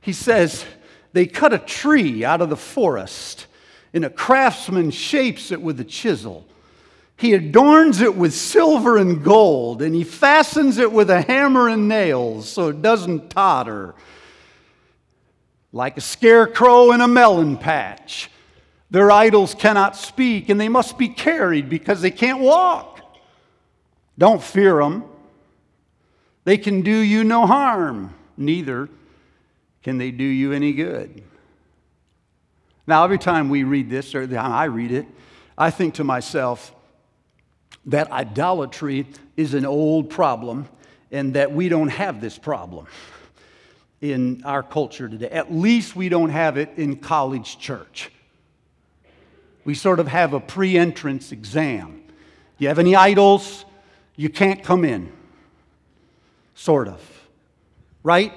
He 0.00 0.12
says, 0.12 0.64
They 1.12 1.26
cut 1.26 1.52
a 1.52 1.58
tree 1.58 2.24
out 2.24 2.40
of 2.40 2.48
the 2.48 2.56
forest, 2.56 3.46
and 3.92 4.04
a 4.04 4.10
craftsman 4.10 4.90
shapes 4.90 5.50
it 5.50 5.60
with 5.60 5.80
a 5.80 5.84
chisel. 5.84 6.46
He 7.16 7.34
adorns 7.34 8.00
it 8.00 8.14
with 8.14 8.32
silver 8.32 8.96
and 8.96 9.24
gold, 9.24 9.82
and 9.82 9.94
he 9.94 10.04
fastens 10.04 10.78
it 10.78 10.92
with 10.92 11.10
a 11.10 11.22
hammer 11.22 11.68
and 11.68 11.88
nails 11.88 12.48
so 12.48 12.68
it 12.68 12.80
doesn't 12.80 13.30
totter 13.30 13.94
like 15.72 15.96
a 15.96 16.00
scarecrow 16.00 16.92
in 16.92 17.00
a 17.00 17.08
melon 17.08 17.56
patch. 17.56 18.30
Their 18.90 19.10
idols 19.10 19.54
cannot 19.54 19.96
speak, 19.96 20.48
and 20.48 20.60
they 20.60 20.68
must 20.68 20.96
be 20.96 21.08
carried 21.08 21.68
because 21.68 22.00
they 22.00 22.10
can't 22.10 22.40
walk. 22.40 23.00
Don't 24.16 24.42
fear 24.42 24.78
them. 24.78 25.04
They 26.44 26.56
can 26.56 26.80
do 26.80 26.96
you 26.96 27.24
no 27.24 27.46
harm, 27.46 28.14
neither 28.36 28.88
can 29.82 29.98
they 29.98 30.10
do 30.10 30.24
you 30.24 30.52
any 30.52 30.72
good. 30.72 31.22
Now, 32.86 33.04
every 33.04 33.18
time 33.18 33.50
we 33.50 33.64
read 33.64 33.90
this, 33.90 34.14
or 34.14 34.26
I 34.38 34.64
read 34.64 34.92
it, 34.92 35.06
I 35.56 35.70
think 35.70 35.94
to 35.94 36.04
myself 36.04 36.74
that 37.86 38.10
idolatry 38.10 39.06
is 39.36 39.54
an 39.54 39.66
old 39.66 40.10
problem 40.10 40.68
and 41.10 41.34
that 41.34 41.52
we 41.52 41.68
don't 41.68 41.88
have 41.88 42.20
this 42.20 42.38
problem. 42.38 42.86
In 44.00 44.42
our 44.44 44.62
culture 44.62 45.08
today. 45.08 45.28
At 45.28 45.52
least 45.52 45.96
we 45.96 46.08
don't 46.08 46.30
have 46.30 46.56
it 46.56 46.70
in 46.76 46.96
college 46.96 47.58
church. 47.58 48.10
We 49.64 49.74
sort 49.74 50.00
of 50.00 50.08
have 50.08 50.32
a 50.32 50.40
pre 50.40 50.78
entrance 50.78 51.32
exam. 51.32 52.02
You 52.58 52.68
have 52.68 52.78
any 52.78 52.96
idols? 52.96 53.64
You 54.16 54.28
can't 54.28 54.62
come 54.62 54.84
in. 54.84 55.12
Sort 56.54 56.88
of. 56.88 57.00
Right? 58.02 58.32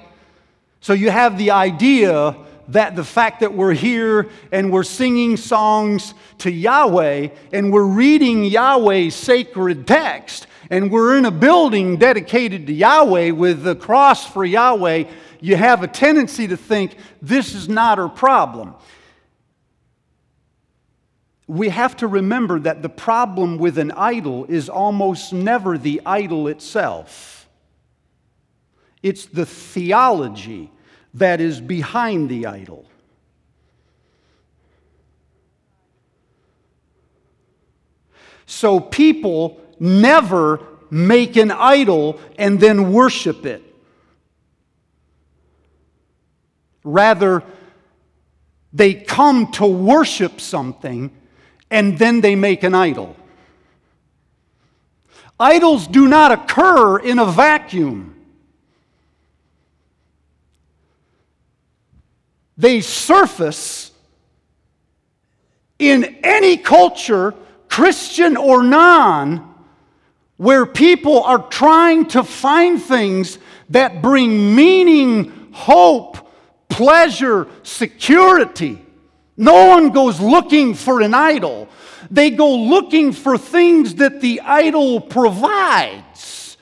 So 0.80 0.92
you 0.92 1.10
have 1.10 1.38
the 1.38 1.52
idea 1.52 2.36
that 2.72 2.96
the 2.96 3.04
fact 3.04 3.40
that 3.40 3.52
we're 3.52 3.74
here 3.74 4.28
and 4.50 4.72
we're 4.72 4.82
singing 4.82 5.36
songs 5.36 6.14
to 6.38 6.50
Yahweh 6.50 7.28
and 7.52 7.72
we're 7.72 7.84
reading 7.84 8.44
Yahweh's 8.44 9.14
sacred 9.14 9.86
text 9.86 10.46
and 10.70 10.90
we're 10.90 11.18
in 11.18 11.26
a 11.26 11.30
building 11.30 11.96
dedicated 11.96 12.66
to 12.66 12.72
Yahweh 12.72 13.30
with 13.30 13.62
the 13.62 13.76
cross 13.76 14.26
for 14.26 14.44
Yahweh, 14.44 15.04
you 15.40 15.56
have 15.56 15.82
a 15.82 15.88
tendency 15.88 16.48
to 16.48 16.56
think 16.56 16.96
this 17.20 17.54
is 17.54 17.68
not 17.68 17.98
our 17.98 18.08
problem. 18.08 18.74
We 21.46 21.68
have 21.68 21.96
to 21.98 22.06
remember 22.06 22.58
that 22.60 22.80
the 22.80 22.88
problem 22.88 23.58
with 23.58 23.76
an 23.76 23.90
idol 23.90 24.46
is 24.46 24.70
almost 24.70 25.34
never 25.34 25.76
the 25.76 26.00
idol 26.06 26.48
itself. 26.48 27.46
It's 29.02 29.26
the 29.26 29.44
theology 29.44 30.70
that 31.14 31.40
is 31.40 31.60
behind 31.60 32.28
the 32.28 32.46
idol. 32.46 32.86
So 38.46 38.80
people 38.80 39.60
never 39.78 40.60
make 40.90 41.36
an 41.36 41.50
idol 41.50 42.20
and 42.38 42.60
then 42.60 42.92
worship 42.92 43.46
it. 43.46 43.62
Rather, 46.84 47.42
they 48.72 48.94
come 48.94 49.50
to 49.52 49.66
worship 49.66 50.40
something 50.40 51.10
and 51.70 51.98
then 51.98 52.20
they 52.20 52.34
make 52.34 52.62
an 52.62 52.74
idol. 52.74 53.16
Idols 55.40 55.86
do 55.86 56.06
not 56.06 56.30
occur 56.30 56.98
in 56.98 57.18
a 57.18 57.26
vacuum. 57.26 58.11
They 62.62 62.80
surface 62.80 63.90
in 65.80 66.20
any 66.22 66.56
culture, 66.56 67.34
Christian 67.68 68.36
or 68.36 68.62
non, 68.62 69.52
where 70.36 70.64
people 70.64 71.24
are 71.24 71.42
trying 71.48 72.06
to 72.10 72.22
find 72.22 72.80
things 72.80 73.40
that 73.70 74.00
bring 74.00 74.54
meaning, 74.54 75.48
hope, 75.50 76.18
pleasure, 76.68 77.48
security. 77.64 78.80
No 79.36 79.66
one 79.66 79.90
goes 79.90 80.20
looking 80.20 80.74
for 80.74 81.00
an 81.00 81.14
idol. 81.14 81.68
They 82.12 82.30
go 82.30 82.54
looking 82.54 83.10
for 83.10 83.36
things 83.36 83.96
that 83.96 84.20
the 84.20 84.40
idol 84.40 85.00
provides. 85.00 86.56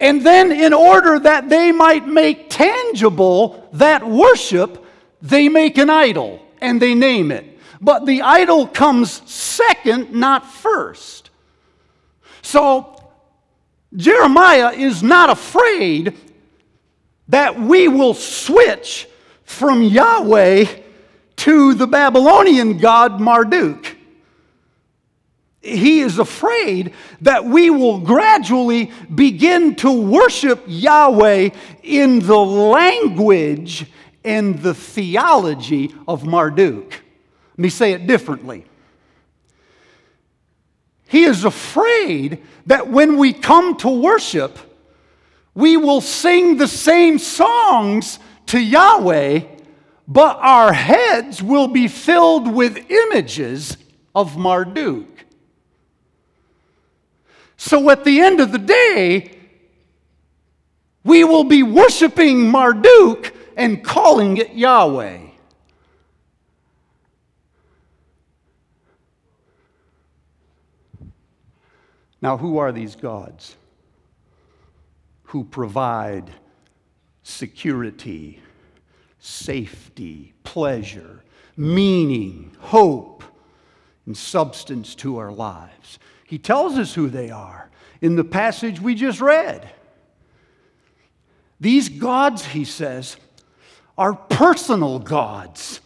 And 0.00 0.26
then, 0.26 0.50
in 0.50 0.72
order 0.72 1.20
that 1.20 1.48
they 1.48 1.70
might 1.70 2.08
make 2.08 2.50
tangible 2.50 3.68
that 3.74 4.04
worship, 4.04 4.80
they 5.24 5.48
make 5.48 5.78
an 5.78 5.88
idol 5.88 6.42
and 6.60 6.80
they 6.80 6.94
name 6.94 7.32
it. 7.32 7.58
But 7.80 8.04
the 8.04 8.20
idol 8.20 8.66
comes 8.66 9.22
second, 9.30 10.12
not 10.12 10.46
first. 10.46 11.30
So, 12.42 12.94
Jeremiah 13.96 14.72
is 14.72 15.02
not 15.02 15.30
afraid 15.30 16.14
that 17.28 17.58
we 17.58 17.88
will 17.88 18.12
switch 18.12 19.08
from 19.44 19.82
Yahweh 19.82 20.66
to 21.36 21.74
the 21.74 21.86
Babylonian 21.86 22.76
god 22.76 23.18
Marduk. 23.18 23.96
He 25.62 26.00
is 26.00 26.18
afraid 26.18 26.92
that 27.22 27.46
we 27.46 27.70
will 27.70 27.98
gradually 28.00 28.92
begin 29.14 29.74
to 29.76 29.90
worship 29.90 30.62
Yahweh 30.66 31.48
in 31.82 32.18
the 32.18 32.36
language 32.36 33.86
and 34.24 34.58
the 34.60 34.74
theology 34.74 35.94
of 36.08 36.24
Marduk. 36.24 36.90
Let 36.92 37.58
me 37.58 37.68
say 37.68 37.92
it 37.92 38.06
differently. 38.06 38.64
He 41.06 41.24
is 41.24 41.44
afraid 41.44 42.42
that 42.66 42.88
when 42.88 43.18
we 43.18 43.32
come 43.32 43.76
to 43.78 43.88
worship, 43.88 44.58
we 45.54 45.76
will 45.76 46.00
sing 46.00 46.56
the 46.56 46.66
same 46.66 47.18
songs 47.18 48.18
to 48.46 48.58
Yahweh, 48.58 49.40
but 50.08 50.36
our 50.38 50.72
heads 50.72 51.42
will 51.42 51.68
be 51.68 51.86
filled 51.86 52.52
with 52.52 52.90
images 52.90 53.76
of 54.14 54.36
Marduk. 54.36 55.06
So 57.56 57.88
at 57.90 58.04
the 58.04 58.20
end 58.20 58.40
of 58.40 58.50
the 58.50 58.58
day, 58.58 59.38
we 61.04 61.22
will 61.22 61.44
be 61.44 61.62
worshiping 61.62 62.50
Marduk 62.50 63.32
and 63.56 63.84
calling 63.84 64.36
it 64.36 64.54
Yahweh. 64.54 65.18
Now, 72.20 72.38
who 72.38 72.56
are 72.56 72.72
these 72.72 72.96
gods 72.96 73.54
who 75.24 75.44
provide 75.44 76.30
security, 77.22 78.40
safety, 79.18 80.32
pleasure, 80.42 81.22
meaning, 81.54 82.56
hope, 82.60 83.24
and 84.06 84.16
substance 84.16 84.94
to 84.94 85.18
our 85.18 85.30
lives? 85.32 85.98
He 86.26 86.38
tells 86.38 86.78
us 86.78 86.94
who 86.94 87.10
they 87.10 87.30
are 87.30 87.68
in 88.00 88.16
the 88.16 88.24
passage 88.24 88.80
we 88.80 88.94
just 88.94 89.20
read. 89.20 89.70
These 91.60 91.90
gods, 91.90 92.46
he 92.46 92.64
says, 92.64 93.18
are 93.96 94.14
personal 94.14 94.98
gods. 94.98 95.80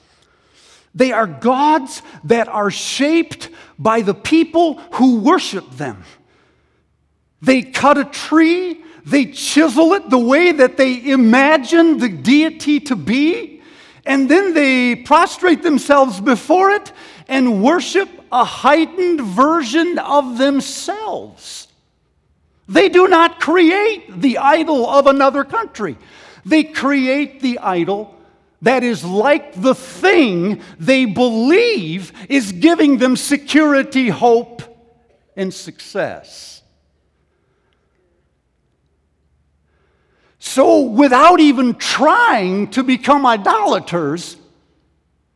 They 0.95 1.13
are 1.13 1.27
gods 1.27 2.03
that 2.25 2.49
are 2.49 2.71
shaped 2.71 3.51
by 3.79 4.01
the 4.01 4.15
people 4.15 4.79
who 4.95 5.21
worship 5.21 5.71
them. 5.73 6.03
They 7.41 7.63
cut 7.63 7.99
a 7.99 8.05
tree, 8.05 8.83
they 9.05 9.27
chisel 9.27 9.93
it 9.93 10.11
the 10.11 10.19
way 10.19 10.53
that 10.53 10.77
they 10.77 11.11
imagine 11.11 11.99
the 11.99 12.09
deity 12.09 12.81
to 12.81 12.97
be, 12.97 13.63
and 14.05 14.29
then 14.29 14.55
they 14.55 14.97
prostrate 14.97 15.63
themselves 15.63 16.21
before 16.21 16.71
it 16.71 16.93
and 17.29 17.63
worship 17.63 18.09
a 18.33 18.45
heightened 18.45 19.21
version 19.21 19.99
of 19.99 20.39
themselves. 20.39 21.69
They 22.69 22.89
do 22.89 23.09
not 23.09 23.41
create 23.41 24.21
the 24.21 24.39
idol 24.39 24.89
of 24.89 25.07
another 25.07 25.45
country. 25.45 25.97
They 26.49 26.65
create 26.65 27.41
the 27.41 27.59
idol 27.59 28.15
that 28.63 28.83
is 28.83 29.05
like 29.05 29.55
the 29.55 29.75
thing 29.75 30.63
they 30.79 31.05
believe 31.05 32.13
is 32.29 32.53
giving 32.53 32.99
them 32.99 33.17
security, 33.17 34.09
hope, 34.09 34.63
and 35.37 35.53
success. 35.53 36.63
So, 40.41 40.81
without 40.83 41.41
even 41.41 41.75
trying 41.75 42.69
to 42.71 42.83
become 42.83 43.27
idolaters, 43.27 44.37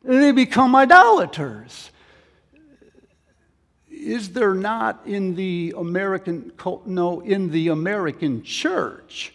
they 0.02 0.32
become 0.32 0.74
idolaters. 0.74 1.90
Is 3.88 4.30
there 4.30 4.54
not 4.54 5.02
in 5.06 5.36
the 5.36 5.74
American, 5.76 6.52
no, 6.86 7.20
in 7.20 7.50
the 7.50 7.68
American 7.68 8.42
church, 8.42 9.32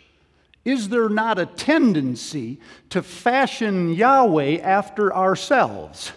is 0.67 0.89
there 0.89 1.07
not 1.07 1.39
a 1.39 1.45
tendency 1.45 2.59
to 2.89 3.01
fashion 3.01 3.93
Yahweh 3.93 4.57
after 4.57 5.15
ourselves 5.15 6.11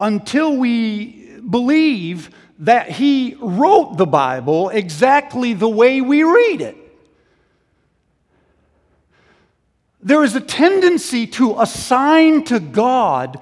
until 0.00 0.56
we 0.56 1.38
believe 1.50 2.30
that 2.60 2.88
He 2.88 3.36
wrote 3.38 3.98
the 3.98 4.06
Bible 4.06 4.70
exactly 4.70 5.52
the 5.52 5.68
way 5.68 6.00
we 6.00 6.22
read 6.22 6.62
it? 6.62 6.76
There 10.02 10.24
is 10.24 10.34
a 10.34 10.40
tendency 10.40 11.26
to 11.38 11.60
assign 11.60 12.44
to 12.44 12.60
God 12.60 13.38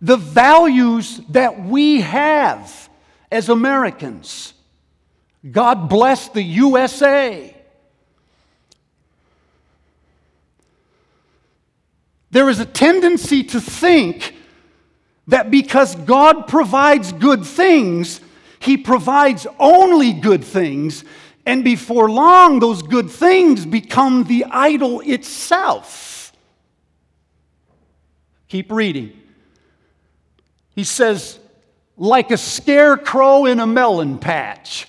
the 0.00 0.16
values 0.16 1.18
that 1.28 1.62
we 1.62 2.00
have 2.00 2.90
as 3.30 3.48
Americans. 3.48 4.54
God 5.48 5.88
bless 5.88 6.28
the 6.30 6.42
USA. 6.42 7.54
There 12.30 12.48
is 12.48 12.60
a 12.60 12.66
tendency 12.66 13.42
to 13.44 13.60
think 13.60 14.34
that 15.26 15.50
because 15.50 15.94
God 15.94 16.46
provides 16.46 17.12
good 17.12 17.44
things, 17.44 18.20
He 18.60 18.76
provides 18.76 19.46
only 19.58 20.12
good 20.12 20.44
things, 20.44 21.04
and 21.46 21.64
before 21.64 22.10
long, 22.10 22.60
those 22.60 22.82
good 22.82 23.10
things 23.10 23.64
become 23.64 24.24
the 24.24 24.44
idol 24.50 25.00
itself. 25.00 26.32
Keep 28.48 28.70
reading. 28.70 29.18
He 30.74 30.84
says, 30.84 31.38
like 31.96 32.30
a 32.30 32.36
scarecrow 32.36 33.46
in 33.46 33.60
a 33.60 33.66
melon 33.66 34.18
patch. 34.18 34.86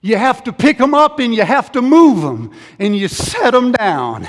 You 0.00 0.16
have 0.16 0.44
to 0.44 0.52
pick 0.52 0.78
them 0.78 0.94
up 0.94 1.18
and 1.18 1.34
you 1.34 1.42
have 1.42 1.70
to 1.72 1.82
move 1.82 2.22
them 2.22 2.52
and 2.78 2.96
you 2.96 3.06
set 3.06 3.50
them 3.50 3.72
down. 3.72 4.26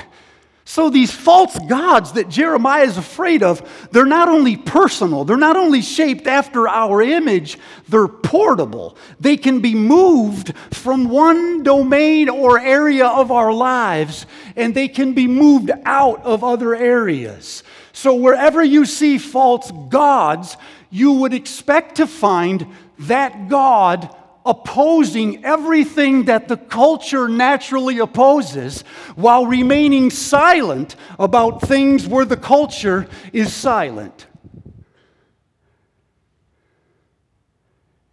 So, 0.74 0.90
these 0.90 1.12
false 1.12 1.60
gods 1.68 2.14
that 2.14 2.30
Jeremiah 2.30 2.84
is 2.84 2.98
afraid 2.98 3.44
of, 3.44 3.90
they're 3.92 4.06
not 4.06 4.30
only 4.30 4.56
personal, 4.56 5.26
they're 5.26 5.36
not 5.36 5.58
only 5.58 5.82
shaped 5.82 6.28
after 6.28 6.66
our 6.66 7.02
image, 7.02 7.58
they're 7.90 8.08
portable. 8.08 8.96
They 9.20 9.36
can 9.36 9.60
be 9.60 9.76
moved 9.76 10.56
from 10.72 11.10
one 11.10 11.64
domain 11.64 12.30
or 12.30 12.58
area 12.58 13.06
of 13.06 13.32
our 13.34 13.52
lives, 13.52 14.26
and 14.56 14.74
they 14.74 14.88
can 14.88 15.12
be 15.12 15.28
moved 15.28 15.72
out 15.84 16.24
of 16.24 16.42
other 16.42 16.74
areas. 16.74 17.64
So, 17.92 18.16
wherever 18.16 18.64
you 18.64 18.86
see 18.86 19.18
false 19.18 19.74
gods, 19.90 20.56
you 20.90 21.12
would 21.12 21.34
expect 21.34 21.96
to 21.96 22.08
find 22.08 22.66
that 22.98 23.50
God 23.50 24.16
opposing 24.46 25.44
everything 25.46 26.26
that 26.26 26.48
the 26.48 26.58
culture 26.58 27.28
naturally 27.28 28.00
opposes 28.00 28.82
while 29.16 29.46
remaining 29.46 30.10
silent 30.10 30.96
about 31.20 31.62
things 31.62 32.08
where 32.08 32.26
the 32.26 32.38
culture 32.38 33.08
is 33.34 33.54
silent. 33.54 34.28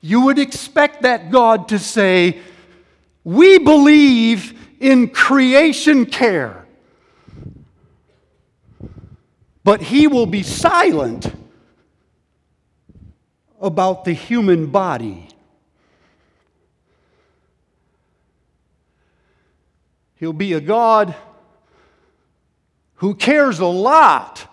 You 0.01 0.23
would 0.23 0.39
expect 0.39 1.03
that 1.03 1.31
God 1.31 1.69
to 1.69 1.79
say, 1.79 2.41
We 3.25 3.59
believe 3.59 4.59
in 4.81 5.09
creation 5.09 6.07
care. 6.07 6.67
But 9.65 9.83
he 9.83 10.07
will 10.07 10.27
be 10.27 10.43
silent 10.43 11.31
about 13.61 14.05
the 14.05 14.13
human 14.13 14.69
body. 14.69 15.28
He'll 20.19 20.33
be 20.33 20.53
a 20.53 20.61
God 20.61 21.15
who 22.97 23.15
cares 23.15 23.61
a 23.61 23.67
lot 23.67 24.45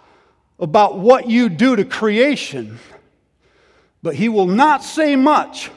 about 0.60 0.98
what 1.00 1.28
you 1.28 1.50
do 1.50 1.76
to 1.76 1.84
creation, 1.84 2.80
but 4.04 4.16
he 4.16 4.30
will 4.30 4.46
not 4.46 4.84
say 4.84 5.16
much 5.16 5.72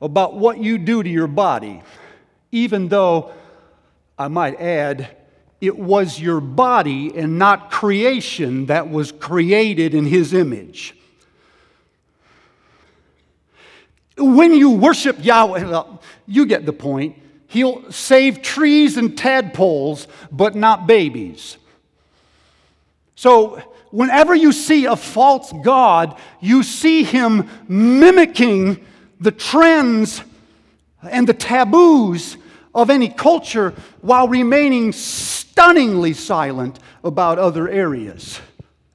about 0.00 0.36
what 0.36 0.58
you 0.58 0.76
do 0.76 1.02
to 1.02 1.08
your 1.08 1.26
body, 1.26 1.82
even 2.52 2.88
though, 2.88 3.32
I 4.18 4.28
might 4.28 4.60
add, 4.60 5.16
it 5.60 5.78
was 5.78 6.20
your 6.20 6.40
body 6.40 7.16
and 7.16 7.38
not 7.38 7.70
creation 7.70 8.66
that 8.66 8.90
was 8.90 9.10
created 9.10 9.94
in 9.94 10.04
his 10.04 10.34
image. 10.34 10.94
When 14.18 14.52
you 14.52 14.70
worship 14.70 15.24
Yahweh, 15.24 15.64
well, 15.64 16.02
you 16.26 16.44
get 16.44 16.66
the 16.66 16.72
point. 16.74 17.16
He'll 17.54 17.88
save 17.92 18.42
trees 18.42 18.96
and 18.96 19.16
tadpoles, 19.16 20.08
but 20.32 20.56
not 20.56 20.88
babies. 20.88 21.56
So, 23.14 23.62
whenever 23.92 24.34
you 24.34 24.50
see 24.50 24.86
a 24.86 24.96
false 24.96 25.52
God, 25.62 26.18
you 26.40 26.64
see 26.64 27.04
him 27.04 27.48
mimicking 27.68 28.84
the 29.20 29.30
trends 29.30 30.20
and 31.08 31.28
the 31.28 31.32
taboos 31.32 32.38
of 32.74 32.90
any 32.90 33.08
culture 33.08 33.72
while 34.00 34.26
remaining 34.26 34.90
stunningly 34.90 36.12
silent 36.12 36.80
about 37.04 37.38
other 37.38 37.68
areas. 37.68 38.40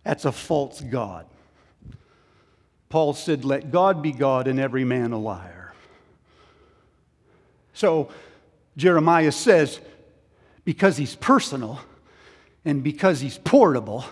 That's 0.04 0.26
a 0.26 0.34
false 0.34 0.82
God. 0.82 1.26
Paul 2.90 3.14
said, 3.14 3.46
Let 3.46 3.72
God 3.72 4.02
be 4.02 4.12
God 4.12 4.50
and 4.50 4.60
every 4.60 4.84
man 4.84 5.14
a 5.14 5.18
liar. 5.18 5.72
So, 7.72 8.10
Jeremiah 8.80 9.32
says, 9.32 9.80
because 10.64 10.98
he's 10.98 11.16
personal 11.16 11.82
and 12.64 12.84
because 12.84 13.20
he's 13.20 13.38
portable, 13.38 14.06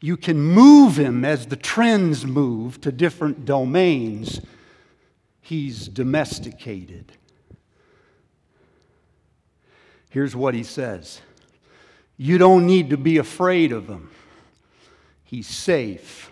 you 0.00 0.16
can 0.16 0.40
move 0.40 0.98
him 0.98 1.24
as 1.24 1.46
the 1.46 1.56
trends 1.56 2.26
move 2.26 2.80
to 2.80 2.92
different 2.92 3.44
domains. 3.44 4.40
He's 5.40 5.88
domesticated. 5.88 7.12
Here's 10.10 10.34
what 10.34 10.54
he 10.54 10.62
says 10.62 11.20
You 12.16 12.38
don't 12.38 12.66
need 12.66 12.90
to 12.90 12.96
be 12.96 13.18
afraid 13.18 13.72
of 13.72 13.86
him, 13.86 14.10
he's 15.24 15.46
safe. 15.46 16.30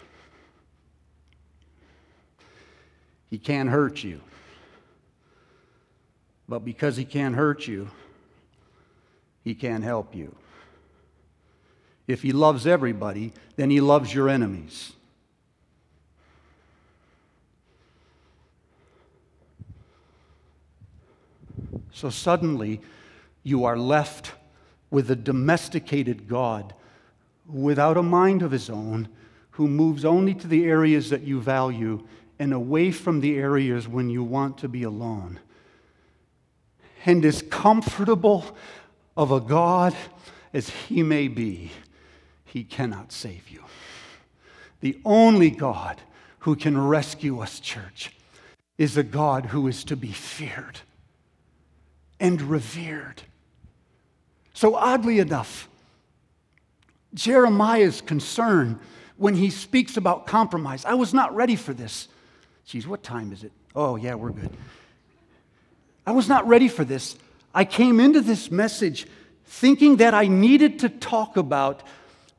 He 3.29 3.39
can't 3.39 3.69
hurt 3.69 4.05
you. 4.05 4.21
But 6.49 6.65
because 6.65 6.97
he 6.97 7.05
can't 7.05 7.35
hurt 7.35 7.67
you, 7.67 7.91
he 9.43 9.55
can't 9.55 9.85
help 9.85 10.15
you. 10.15 10.35
If 12.07 12.23
he 12.23 12.33
loves 12.33 12.67
everybody, 12.67 13.33
then 13.57 13.71
he 13.71 13.81
loves 13.81 14.15
your 14.15 14.29
enemies. 14.29 14.93
So 21.93 22.11
suddenly, 22.11 22.81
you 23.43 23.65
are 23.65 23.79
left 23.79 24.33
with 24.91 25.11
a 25.11 25.17
domesticated 25.17 26.29
God 26.29 26.75
without 27.49 27.97
a 27.97 28.03
mind 28.03 28.43
of 28.43 28.51
his 28.51 28.71
own, 28.71 29.09
who 29.53 29.67
moves 29.67 30.05
only 30.05 30.35
to 30.35 30.47
the 30.47 30.67
areas 30.67 31.11
that 31.11 31.23
you 31.23 31.41
value 31.41 32.07
and 32.39 32.53
away 32.53 32.93
from 32.93 33.21
the 33.21 33.37
areas 33.37 33.89
when 33.89 34.11
you 34.11 34.23
want 34.23 34.59
to 34.59 34.69
be 34.69 34.83
alone 34.83 35.41
and 37.07 37.25
as 37.25 37.41
comfortable 37.43 38.45
of 39.17 39.31
a 39.31 39.41
God 39.41 39.95
as 40.53 40.69
he 40.69 41.03
may 41.05 41.29
be, 41.29 41.71
he 42.45 42.65
cannot 42.65 43.13
save 43.13 43.49
you. 43.49 43.63
The 44.81 44.99
only 45.05 45.51
God 45.51 46.01
who 46.41 46.57
can 46.57 46.77
rescue 46.77 47.41
us, 47.41 47.61
church, 47.61 48.13
is 48.77 48.97
a 48.97 49.03
God 49.03 49.47
who 49.47 49.69
is 49.69 49.85
to 49.85 49.97
be 49.97 50.13
feared 50.13 50.81
and 52.19 52.43
revered. 52.43 53.23
So, 54.53 54.75
oddly 54.75 55.19
enough, 55.19 55.69
Jeremiah's 57.15 58.01
concern 58.01 58.81
when 59.17 59.35
he 59.35 59.51
speaks 59.51 59.97
about 59.97 60.27
compromise, 60.27 60.85
I 60.85 60.95
was 60.95 61.15
not 61.15 61.35
ready 61.35 61.57
for 61.57 61.73
this. 61.73 62.09
Geez, 62.67 62.87
what 62.87 63.03
time 63.03 63.33
is 63.33 63.45
it? 63.45 63.53
Oh, 63.75 63.97
yeah, 63.97 64.15
we're 64.15 64.31
good. 64.31 64.51
I 66.07 66.13
was 66.13 66.29
not 66.29 66.47
ready 66.47 66.69
for 66.69 66.85
this. 66.85 67.17
I 67.53 67.65
came 67.65 67.99
into 67.99 68.21
this 68.21 68.51
message 68.51 69.09
thinking 69.45 69.97
that 69.97 70.15
I 70.15 70.29
needed 70.29 70.79
to 70.81 70.89
talk 70.89 71.37
about 71.37 71.83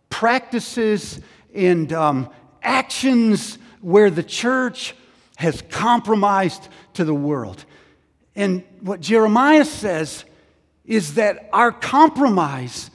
practices 0.10 1.20
and 1.54 1.92
um, 1.92 2.30
actions 2.64 3.58
where 3.82 4.10
the 4.10 4.24
church 4.24 4.96
has 5.36 5.62
compromised 5.70 6.70
to 6.94 7.04
the 7.04 7.14
world. 7.14 7.66
And 8.36 8.64
what 8.80 9.02
Jeremiah 9.02 9.66
says 9.66 10.24
is 10.86 11.16
that 11.16 11.50
our 11.52 11.74
compromise, 11.74 12.90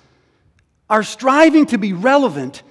our 0.88 1.02
striving 1.02 1.66
to 1.66 1.78
be 1.78 1.92
relevant, 1.92 2.62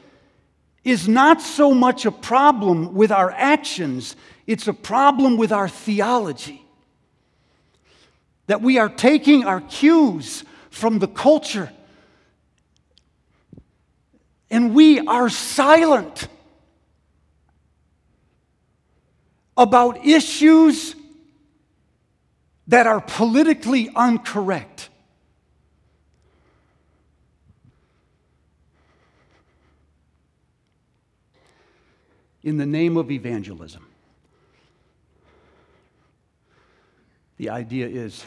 is 0.84 1.08
not 1.08 1.40
so 1.40 1.74
much 1.74 2.06
a 2.06 2.12
problem 2.12 2.96
with 2.96 3.12
our 3.12 3.30
actions, 3.32 4.16
it's 4.48 4.68
a 4.68 4.74
problem 4.74 5.38
with 5.38 5.52
our 5.52 5.70
theology 5.70 6.66
that 8.48 8.62
we 8.62 8.78
are 8.78 8.90
taking 8.90 9.46
our 9.46 9.62
cues 9.62 10.44
from 10.70 11.00
the 11.00 11.08
culture 11.08 11.72
and 14.52 14.76
we 14.76 15.00
are 15.00 15.30
silent 15.30 16.28
about 19.56 20.06
issues 20.06 20.94
that 22.68 22.86
are 22.86 23.00
politically 23.00 23.90
incorrect. 23.96 24.90
In 32.44 32.58
the 32.58 32.66
name 32.66 32.98
of 32.98 33.10
evangelism. 33.10 33.86
The 37.42 37.50
idea 37.50 37.88
is 37.88 38.24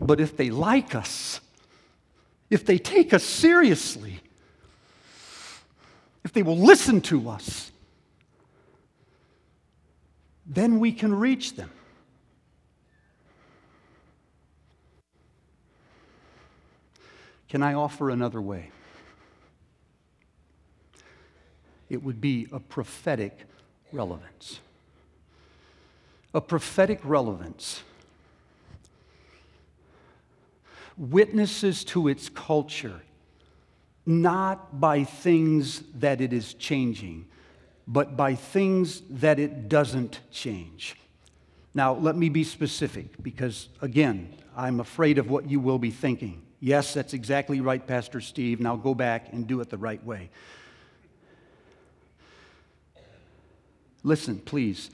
but 0.00 0.20
if 0.20 0.36
they 0.36 0.48
like 0.50 0.94
us, 0.94 1.40
if 2.48 2.64
they 2.64 2.78
take 2.78 3.12
us 3.12 3.24
seriously, 3.24 4.20
if 6.22 6.32
they 6.32 6.44
will 6.44 6.56
listen 6.56 7.00
to 7.00 7.28
us, 7.28 7.72
then 10.46 10.78
we 10.78 10.92
can 10.92 11.12
reach 11.12 11.56
them. 11.56 11.72
Can 17.48 17.60
I 17.60 17.74
offer 17.74 18.08
another 18.08 18.40
way? 18.40 18.70
it 21.90 22.04
would 22.04 22.20
be 22.20 22.46
a 22.52 22.60
prophetic 22.60 23.46
relevance. 23.90 24.60
A 26.34 26.40
prophetic 26.40 27.00
relevance 27.04 27.82
witnesses 30.96 31.84
to 31.84 32.08
its 32.08 32.28
culture 32.28 33.00
not 34.06 34.80
by 34.80 35.04
things 35.04 35.82
that 35.94 36.20
it 36.20 36.32
is 36.32 36.54
changing, 36.54 37.26
but 37.86 38.16
by 38.16 38.34
things 38.34 39.02
that 39.08 39.38
it 39.38 39.68
doesn't 39.68 40.20
change. 40.30 40.96
Now, 41.74 41.94
let 41.94 42.16
me 42.16 42.28
be 42.28 42.44
specific 42.44 43.22
because, 43.22 43.68
again, 43.80 44.34
I'm 44.56 44.80
afraid 44.80 45.18
of 45.18 45.30
what 45.30 45.50
you 45.50 45.58
will 45.58 45.78
be 45.78 45.90
thinking. 45.90 46.42
Yes, 46.60 46.94
that's 46.94 47.14
exactly 47.14 47.60
right, 47.60 47.84
Pastor 47.84 48.20
Steve. 48.20 48.60
Now 48.60 48.76
go 48.76 48.94
back 48.94 49.32
and 49.32 49.46
do 49.46 49.60
it 49.60 49.70
the 49.70 49.78
right 49.78 50.02
way. 50.04 50.30
Listen, 54.02 54.38
please. 54.38 54.90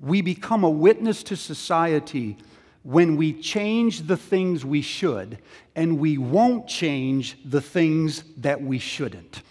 We 0.00 0.22
become 0.22 0.64
a 0.64 0.70
witness 0.70 1.22
to 1.24 1.36
society 1.36 2.38
when 2.82 3.16
we 3.16 3.34
change 3.34 4.06
the 4.06 4.16
things 4.16 4.64
we 4.64 4.80
should, 4.80 5.38
and 5.76 5.98
we 5.98 6.16
won't 6.16 6.66
change 6.66 7.36
the 7.44 7.60
things 7.60 8.24
that 8.38 8.62
we 8.62 8.78
shouldn't. 8.78 9.42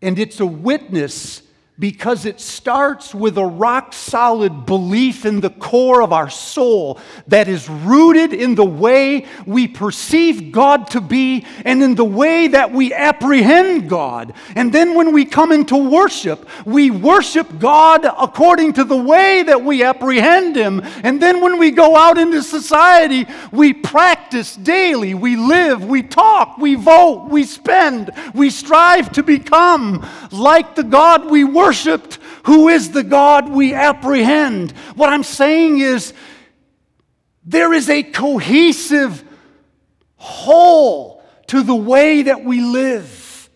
And 0.00 0.18
it's 0.18 0.40
a 0.40 0.46
witness 0.46 1.42
because 1.78 2.26
it 2.26 2.38
starts 2.38 3.14
with 3.14 3.38
a 3.38 3.44
rock 3.44 3.94
solid 3.94 4.66
belief 4.66 5.24
in 5.24 5.40
the 5.40 5.48
core 5.48 6.02
of 6.02 6.12
our 6.12 6.28
soul 6.28 7.00
that 7.28 7.48
is 7.48 7.66
rooted 7.66 8.34
in 8.34 8.54
the 8.54 8.64
way 8.64 9.24
we 9.46 9.66
perceive 9.66 10.52
God 10.52 10.90
to 10.90 11.00
be 11.00 11.46
and 11.64 11.82
in 11.82 11.94
the 11.94 12.04
way 12.04 12.48
that 12.48 12.72
we 12.72 12.92
apprehend 12.92 13.88
God. 13.88 14.34
And 14.54 14.70
then 14.70 14.94
when 14.94 15.12
we 15.14 15.24
come 15.24 15.50
into 15.50 15.76
worship, 15.76 16.46
we 16.66 16.90
worship 16.90 17.58
God 17.58 18.04
according 18.04 18.74
to 18.74 18.84
the 18.84 18.96
way 18.96 19.42
that 19.42 19.64
we 19.64 19.82
apprehend 19.82 20.54
Him. 20.54 20.82
And 21.02 21.22
then 21.22 21.40
when 21.40 21.58
we 21.58 21.70
go 21.70 21.96
out 21.96 22.18
into 22.18 22.42
society, 22.42 23.26
we 23.50 23.72
practice 23.72 24.56
daily, 24.56 25.14
we 25.14 25.36
live, 25.36 25.86
we 25.86 26.02
talk, 26.02 26.58
we 26.58 26.74
vote, 26.74 27.28
we 27.30 27.44
spend, 27.44 28.10
we 28.34 28.50
strive 28.50 29.10
to 29.12 29.22
become 29.22 30.06
like 30.30 30.74
the 30.74 30.84
God 30.84 31.30
we 31.30 31.44
worship 31.44 31.61
worshiped, 31.62 32.18
who 32.44 32.68
is 32.68 32.90
the 32.90 33.04
God 33.04 33.48
we 33.48 33.72
apprehend. 33.72 34.72
What 34.96 35.10
I'm 35.10 35.22
saying 35.22 35.78
is, 35.78 36.12
there 37.44 37.72
is 37.72 37.88
a 37.88 38.02
cohesive 38.02 39.24
whole 40.16 41.22
to 41.48 41.62
the 41.62 41.74
way 41.74 42.22
that 42.22 42.44
we 42.44 42.60
live. 42.60 43.48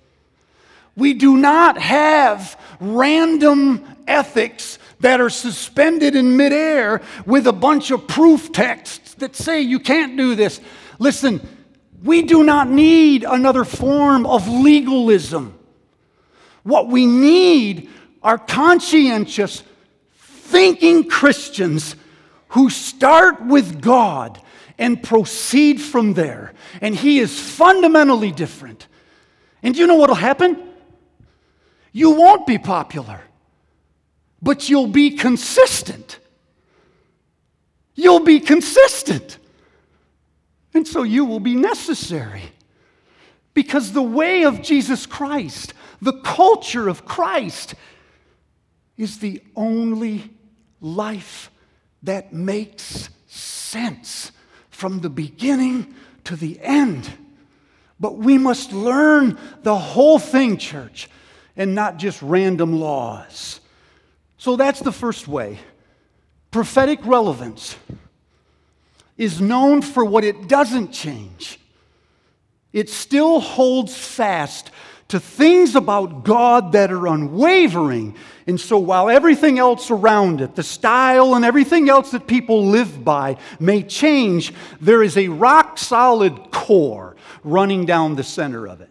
We 0.97 1.15
do 1.15 1.37
not 1.37 1.79
have 1.79 2.59
random 2.81 3.85
ethics 4.07 4.79
that 5.01 5.21
are 5.21 5.31
suspended 5.31 6.15
in 6.15 6.37
midair 6.37 7.03
with 7.27 7.47
a 7.47 7.53
bunch 7.53 7.91
of 7.91 8.07
proof 8.07 8.53
texts 8.53 9.15
that 9.15 9.37
say 9.37 9.61
you 9.61 9.79
can't 9.79 10.17
do 10.17 10.35
this. 10.35 10.61
Listen, 10.99 11.47
we 12.03 12.23
do 12.23 12.45
not 12.45 12.69
need 12.69 13.25
another 13.25 13.65
form 13.65 14.27
of 14.27 14.49
legalism. 14.49 15.56
What 16.67 16.89
we 16.89 17.07
need 17.07 17.89
are 18.25 18.39
conscientious, 18.39 19.63
thinking 20.17 21.09
Christians 21.09 21.95
who 22.49 22.71
start 22.71 23.47
with 23.47 23.81
God 23.81 24.43
and 24.77 25.01
proceed 25.01 25.81
from 25.81 26.15
there. 26.15 26.55
And 26.81 26.97
He 26.97 27.21
is 27.21 27.39
fundamentally 27.39 28.33
different. 28.33 28.89
And 29.63 29.77
you 29.77 29.87
know 29.87 29.95
what 29.95 30.09
will 30.11 30.17
happen? 30.17 30.61
You 31.93 32.11
won't 32.11 32.49
be 32.49 32.59
popular, 32.59 33.21
but 34.43 34.69
you'll 34.69 34.89
be 34.89 35.13
consistent. 35.13 36.19
You'll 37.95 38.25
be 38.25 38.41
consistent. 38.41 39.39
And 40.75 40.85
so 40.85 41.05
you 41.05 41.25
will 41.27 41.39
be 41.39 41.55
necessary. 41.55 42.43
Because 43.55 43.93
the 43.93 44.03
way 44.03 44.43
of 44.45 44.63
Jesus 44.63 45.07
Christ, 45.07 45.73
the 46.01 46.21
culture 46.21 46.89
of 46.89 47.05
Christ, 47.05 47.75
is 48.97 49.19
the 49.19 49.43
only 49.55 50.31
life 50.81 51.51
that 52.03 52.33
makes 52.33 53.09
sense 53.27 54.33
from 54.71 55.01
the 55.01 55.11
beginning 55.11 55.95
to 56.25 56.37
the 56.37 56.59
end. 56.61 57.11
But 57.99 58.19
we 58.19 58.39
must 58.39 58.73
learn 58.73 59.39
the 59.63 59.77
whole 59.77 60.19
thing, 60.19 60.59
church, 60.59 61.09
and 61.57 61.75
not 61.75 61.97
just 61.97 62.21
random 62.21 62.79
laws. 62.79 63.61
So 64.39 64.57
that's 64.57 64.81
the 64.81 64.93
first 64.93 65.27
way. 65.27 65.59
Prophetic 66.51 67.05
relevance 67.05 67.77
is 69.17 69.41
known 69.41 69.83
for 69.83 70.05
what 70.05 70.25
it 70.25 70.47
doesn't 70.47 70.93
change. 70.93 71.59
It 72.73 72.91
still 72.91 73.41
holds 73.41 73.97
fast 73.97 74.71
to 75.09 75.21
things 75.21 75.77
about 75.77 76.25
God 76.25 76.73
that 76.73 76.91
are 76.91 77.07
unwavering. 77.07 78.17
And 78.47 78.61
so, 78.61 78.79
while 78.79 79.09
everything 79.09 79.59
else 79.59 79.91
around 79.91 80.41
it, 80.41 80.57
the 80.57 80.63
style 80.63 81.35
and 81.35 81.45
everything 81.45 81.89
else 81.89 82.11
that 82.11 82.27
people 82.27 82.67
live 82.67 83.05
by, 83.05 83.37
may 83.61 83.83
change, 83.83 84.53
there 84.81 85.03
is 85.03 85.17
a 85.17 85.29
rock 85.29 85.79
solid 85.79 86.51
core 86.51 87.17
running 87.45 87.87
down 87.87 88.17
the 88.17 88.25
center 88.25 88.67
of 88.67 88.81
it. 88.81 88.91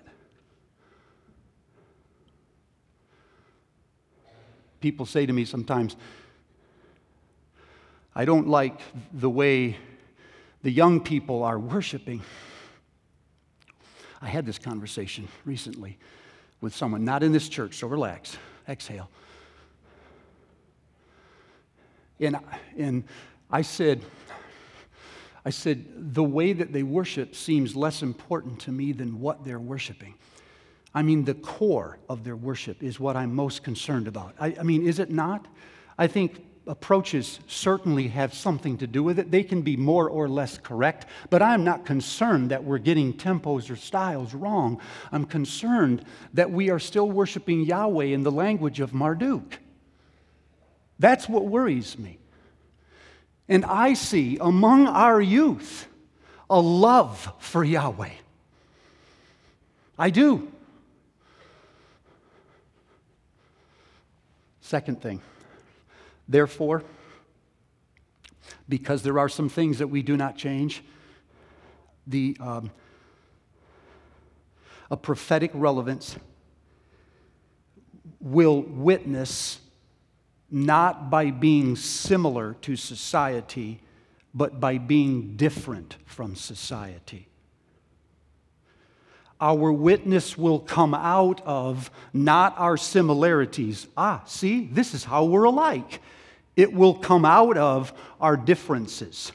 People 4.80 5.06
say 5.06 5.26
to 5.26 5.34
me 5.34 5.46
sometimes, 5.46 5.96
I 8.16 8.24
don't 8.24 8.48
like 8.48 8.80
the 9.12 9.30
way 9.30 9.78
the 10.64 10.72
young 10.72 11.02
people 11.02 11.44
are 11.44 11.60
worshiping. 11.60 12.22
I 14.26 14.28
had 14.28 14.44
this 14.44 14.58
conversation 14.58 15.28
recently 15.46 16.00
with 16.60 16.76
someone, 16.76 17.06
not 17.06 17.22
in 17.22 17.32
this 17.32 17.48
church, 17.48 17.76
so 17.76 17.86
relax, 17.86 18.36
exhale. 18.68 19.08
And, 22.20 22.40
and 22.76 23.04
I 23.52 23.62
said, 23.62 24.02
I 25.46 25.52
said, 25.52 25.86
the 26.16 26.24
way 26.24 26.54
that 26.54 26.74
they 26.74 26.82
worship 26.82 27.36
seems 27.36 27.76
less 27.76 28.02
important 28.02 28.60
to 28.62 28.72
me 28.72 28.94
than 28.94 29.20
what 29.20 29.46
they're 29.46 29.60
worshiping. 29.60 30.16
I 30.96 31.04
mean, 31.04 31.24
the 31.24 31.36
core 31.36 32.00
of 32.10 32.24
their 32.24 32.36
worship 32.36 32.82
is 32.82 33.00
what 33.00 33.16
I'm 33.16 33.36
most 33.36 33.62
concerned 33.62 34.08
about. 34.08 34.34
I, 34.40 34.56
I 34.60 34.64
mean, 34.64 34.88
is 34.88 34.98
it 34.98 35.12
not? 35.12 35.46
I 36.00 36.08
think 36.08 36.44
approaches 36.68 37.40
certainly 37.48 38.08
have 38.08 38.34
something 38.34 38.78
to 38.78 38.88
do 38.88 39.04
with 39.04 39.20
it. 39.20 39.32
They 39.32 39.44
can 39.44 39.62
be 39.62 39.78
more 39.78 40.10
or 40.10 40.28
less 40.28 40.58
correct, 40.58 41.06
but 41.30 41.42
I'm 41.42 41.64
not 41.64 41.86
concerned 41.86 42.52
that 42.52 42.64
we're 42.64 42.80
getting 42.80 43.14
tempos 43.14 43.70
or 43.70 43.76
styles 43.76 44.34
wrong. 44.34 44.80
I'm 45.12 45.26
concerned 45.26 46.04
that 46.34 46.52
we 46.52 46.70
are 46.70 46.80
still 46.80 47.10
worshiping 47.10 47.62
Yahweh 47.62 48.06
in 48.06 48.24
the 48.24 48.32
language 48.32 48.80
of 48.80 48.94
Marduk. 48.94 49.60
That's 50.98 51.28
what 51.30 51.46
worries 51.46 51.98
me. 52.00 52.18
And 53.48 53.64
I 53.66 53.94
see 53.94 54.38
among 54.42 54.88
our 54.88 55.22
youth 55.22 55.88
a 56.50 56.60
love 56.60 57.32
for 57.40 57.64
Yahweh. 57.64 58.14
I 59.98 60.10
do. 60.10 60.52
Second 64.62 65.02
thing. 65.02 65.22
Therefore, 66.28 66.84
because 68.68 69.04
there 69.04 69.20
are 69.20 69.30
some 69.30 69.50
things 69.50 69.80
that 69.80 69.88
we 69.88 70.02
do 70.02 70.18
not 70.18 70.38
change, 70.38 70.84
the, 72.08 72.38
um, 72.40 72.72
a 74.90 74.98
prophetic 74.98 75.52
relevance 75.54 76.16
will 78.20 78.62
witness 78.62 79.60
not 80.50 81.10
by 81.10 81.32
being 81.32 81.76
similar 81.76 82.54
to 82.62 82.76
society, 82.76 83.82
but 84.34 84.60
by 84.60 84.78
being 84.78 85.36
different 85.36 85.98
from 86.06 86.36
society. 86.36 87.28
Our 89.42 89.72
witness 89.72 90.38
will 90.38 90.60
come 90.60 90.94
out 90.94 91.42
of 91.46 91.92
not 92.14 92.56
our 92.58 92.78
similarities. 92.78 93.88
Ah, 93.98 94.24
see, 94.26 94.68
this 94.68 94.94
is 94.94 95.04
how 95.04 95.26
we're 95.26 95.44
alike. 95.44 96.02
It 96.56 96.74
will 96.74 96.94
come 96.94 97.26
out 97.26 97.58
of 97.58 97.94
our 98.20 98.38
differences. 98.38 99.32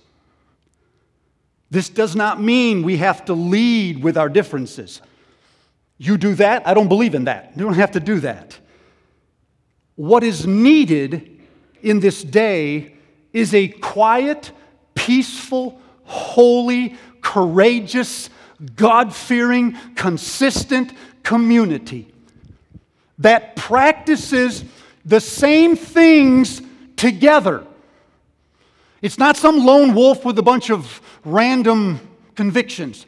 This 1.70 1.88
does 1.88 2.16
not 2.16 2.40
mean 2.40 2.82
we 2.82 2.96
have 2.96 3.24
to 3.26 3.34
lead 3.34 4.02
with 4.02 4.16
our 4.16 4.28
differences. 4.28 5.00
You 5.98 6.16
do 6.16 6.34
that, 6.36 6.66
I 6.66 6.74
don't 6.74 6.88
believe 6.88 7.14
in 7.14 7.24
that. 7.24 7.52
You 7.56 7.64
don't 7.64 7.74
have 7.74 7.92
to 7.92 8.00
do 8.00 8.20
that. 8.20 8.58
What 9.96 10.24
is 10.24 10.46
needed 10.46 11.40
in 11.82 12.00
this 12.00 12.22
day 12.22 12.94
is 13.32 13.54
a 13.54 13.68
quiet, 13.68 14.50
peaceful, 14.94 15.80
holy, 16.04 16.96
courageous, 17.20 18.30
God 18.76 19.14
fearing, 19.14 19.76
consistent 19.94 20.92
community 21.22 22.12
that 23.18 23.54
practices 23.54 24.64
the 25.04 25.20
same 25.20 25.76
things 25.76 26.62
together. 27.00 27.64
It's 29.00 29.16
not 29.16 29.38
some 29.38 29.64
lone 29.64 29.94
wolf 29.94 30.22
with 30.22 30.38
a 30.38 30.42
bunch 30.42 30.70
of 30.70 31.00
random 31.24 31.98
convictions. 32.34 33.06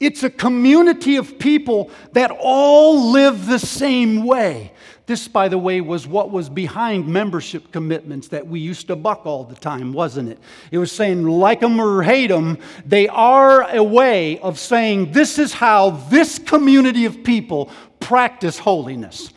It's 0.00 0.24
a 0.24 0.28
community 0.28 1.14
of 1.14 1.38
people 1.38 1.92
that 2.14 2.32
all 2.32 3.12
live 3.12 3.46
the 3.46 3.60
same 3.60 4.24
way. 4.24 4.72
This, 5.06 5.28
by 5.28 5.46
the 5.46 5.56
way, 5.56 5.80
was 5.80 6.08
what 6.08 6.32
was 6.32 6.48
behind 6.48 7.06
membership 7.06 7.70
commitments 7.70 8.26
that 8.28 8.44
we 8.44 8.58
used 8.58 8.88
to 8.88 8.96
buck 8.96 9.24
all 9.24 9.44
the 9.44 9.54
time, 9.54 9.92
wasn't 9.92 10.30
it? 10.30 10.40
It 10.72 10.78
was 10.78 10.90
saying, 10.90 11.24
like 11.24 11.60
them 11.60 11.80
or 11.80 12.02
hate 12.02 12.26
them, 12.26 12.58
they 12.84 13.06
are 13.06 13.70
a 13.70 13.84
way 13.84 14.40
of 14.40 14.58
saying, 14.58 15.12
this 15.12 15.38
is 15.38 15.52
how 15.52 15.90
this 15.90 16.40
community 16.40 17.04
of 17.04 17.22
people 17.22 17.70
practice 18.00 18.58
holiness. 18.58 19.30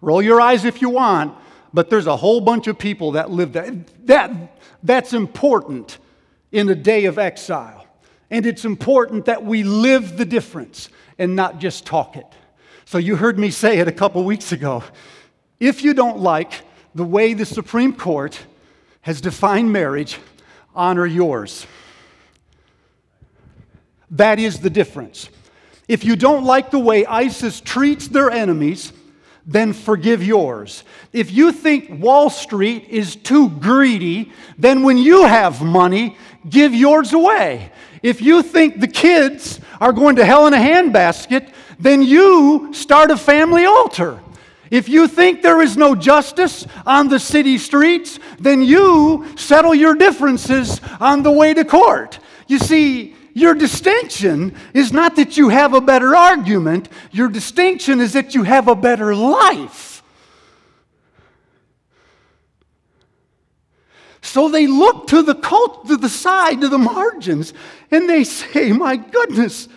Roll 0.00 0.20
your 0.20 0.40
eyes 0.40 0.64
if 0.64 0.82
you 0.82 0.88
want, 0.88 1.36
but 1.74 1.90
there's 1.90 2.06
a 2.06 2.16
whole 2.16 2.40
bunch 2.40 2.66
of 2.66 2.78
people 2.78 3.12
that 3.12 3.30
live 3.30 3.52
that. 3.54 4.06
that 4.06 4.30
that's 4.82 5.12
important 5.12 5.98
in 6.50 6.68
a 6.68 6.74
day 6.74 7.06
of 7.06 7.18
exile. 7.18 7.86
And 8.30 8.46
it's 8.46 8.64
important 8.64 9.26
that 9.26 9.44
we 9.44 9.62
live 9.62 10.16
the 10.16 10.24
difference 10.24 10.88
and 11.18 11.36
not 11.36 11.58
just 11.58 11.86
talk 11.86 12.16
it. 12.16 12.26
So 12.84 12.98
you 12.98 13.16
heard 13.16 13.38
me 13.38 13.50
say 13.50 13.78
it 13.78 13.88
a 13.88 13.92
couple 13.92 14.24
weeks 14.24 14.52
ago. 14.52 14.82
If 15.60 15.84
you 15.84 15.94
don't 15.94 16.18
like 16.18 16.62
the 16.94 17.04
way 17.04 17.34
the 17.34 17.46
Supreme 17.46 17.94
Court 17.94 18.38
has 19.02 19.20
defined 19.20 19.72
marriage, 19.72 20.18
honor 20.74 21.06
yours. 21.06 21.66
That 24.10 24.38
is 24.38 24.60
the 24.60 24.70
difference. 24.70 25.28
If 25.88 26.04
you 26.04 26.16
don't 26.16 26.44
like 26.44 26.70
the 26.70 26.78
way 26.78 27.06
ISIS 27.06 27.60
treats 27.60 28.08
their 28.08 28.30
enemies, 28.30 28.92
then 29.46 29.72
forgive 29.72 30.22
yours. 30.22 30.84
If 31.12 31.30
you 31.30 31.52
think 31.52 32.00
Wall 32.02 32.30
Street 32.30 32.88
is 32.88 33.16
too 33.16 33.50
greedy, 33.50 34.32
then 34.58 34.82
when 34.82 34.98
you 34.98 35.24
have 35.24 35.62
money, 35.62 36.16
give 36.48 36.74
yours 36.74 37.12
away. 37.12 37.72
If 38.02 38.20
you 38.20 38.42
think 38.42 38.80
the 38.80 38.88
kids 38.88 39.60
are 39.80 39.92
going 39.92 40.16
to 40.16 40.24
hell 40.24 40.46
in 40.46 40.54
a 40.54 40.58
handbasket, 40.58 41.52
then 41.78 42.02
you 42.02 42.72
start 42.72 43.10
a 43.10 43.16
family 43.16 43.64
altar. 43.64 44.20
If 44.70 44.88
you 44.88 45.06
think 45.06 45.42
there 45.42 45.60
is 45.60 45.76
no 45.76 45.94
justice 45.94 46.66
on 46.86 47.08
the 47.08 47.18
city 47.18 47.58
streets, 47.58 48.18
then 48.38 48.62
you 48.62 49.26
settle 49.36 49.74
your 49.74 49.94
differences 49.94 50.80
on 50.98 51.22
the 51.22 51.30
way 51.30 51.52
to 51.52 51.64
court. 51.64 52.18
You 52.46 52.58
see, 52.58 53.14
your 53.34 53.54
distinction 53.54 54.54
is 54.74 54.92
not 54.92 55.16
that 55.16 55.36
you 55.36 55.48
have 55.48 55.74
a 55.74 55.80
better 55.80 56.14
argument, 56.14 56.88
your 57.10 57.28
distinction 57.28 58.00
is 58.00 58.12
that 58.12 58.34
you 58.34 58.42
have 58.42 58.68
a 58.68 58.74
better 58.74 59.14
life. 59.14 60.02
So 64.20 64.48
they 64.48 64.66
look 64.66 65.08
to 65.08 65.22
the 65.22 65.34
cult, 65.34 65.88
to 65.88 65.96
the 65.96 66.08
side, 66.08 66.60
to 66.60 66.68
the 66.68 66.78
margins, 66.78 67.52
and 67.90 68.08
they 68.08 68.24
say, 68.24 68.72
My 68.72 68.96
goodness, 68.96 69.68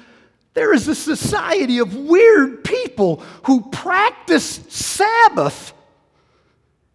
there 0.53 0.73
is 0.73 0.87
a 0.87 0.95
society 0.95 1.79
of 1.79 1.95
weird 1.95 2.63
people 2.63 3.21
who 3.43 3.69
practice 3.69 4.61
Sabbath 4.69 5.73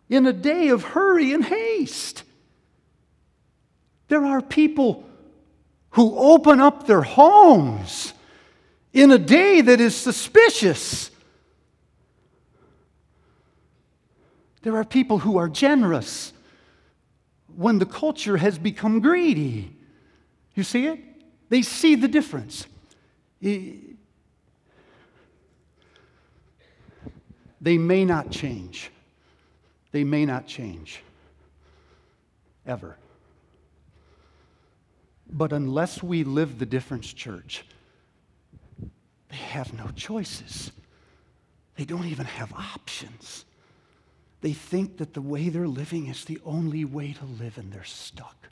in 0.08 0.26
a 0.26 0.32
day 0.32 0.68
of 0.68 0.82
hurry 0.82 1.32
and 1.32 1.44
haste. 1.44 2.22
There 4.08 4.24
are 4.24 4.40
people 4.40 5.04
who 5.90 6.16
open 6.16 6.60
up 6.60 6.86
their 6.86 7.02
homes 7.02 8.12
in 8.92 9.10
a 9.10 9.18
day 9.18 9.60
that 9.60 9.80
is 9.80 9.94
suspicious. 9.96 11.10
There 14.62 14.76
are 14.76 14.84
people 14.84 15.18
who 15.18 15.38
are 15.38 15.48
generous 15.48 16.32
when 17.56 17.78
the 17.78 17.86
culture 17.86 18.36
has 18.36 18.58
become 18.58 19.00
greedy. 19.00 19.76
You 20.54 20.62
see 20.62 20.86
it? 20.86 21.00
They 21.48 21.62
see 21.62 21.94
the 21.94 22.08
difference. 22.08 22.66
They 23.40 23.96
may 27.60 28.04
not 28.04 28.30
change. 28.30 28.90
They 29.92 30.04
may 30.04 30.24
not 30.24 30.46
change. 30.46 31.02
Ever. 32.66 32.96
But 35.32 35.52
unless 35.52 36.02
we 36.02 36.24
live 36.24 36.58
the 36.58 36.66
difference, 36.66 37.12
church, 37.12 37.64
they 39.28 39.36
have 39.36 39.72
no 39.72 39.88
choices. 39.94 40.72
They 41.76 41.84
don't 41.84 42.06
even 42.06 42.26
have 42.26 42.52
options. 42.52 43.44
They 44.40 44.52
think 44.52 44.98
that 44.98 45.14
the 45.14 45.22
way 45.22 45.48
they're 45.48 45.68
living 45.68 46.08
is 46.08 46.24
the 46.24 46.40
only 46.44 46.84
way 46.84 47.12
to 47.12 47.24
live, 47.24 47.58
and 47.58 47.72
they're 47.72 47.84
stuck. 47.84 48.49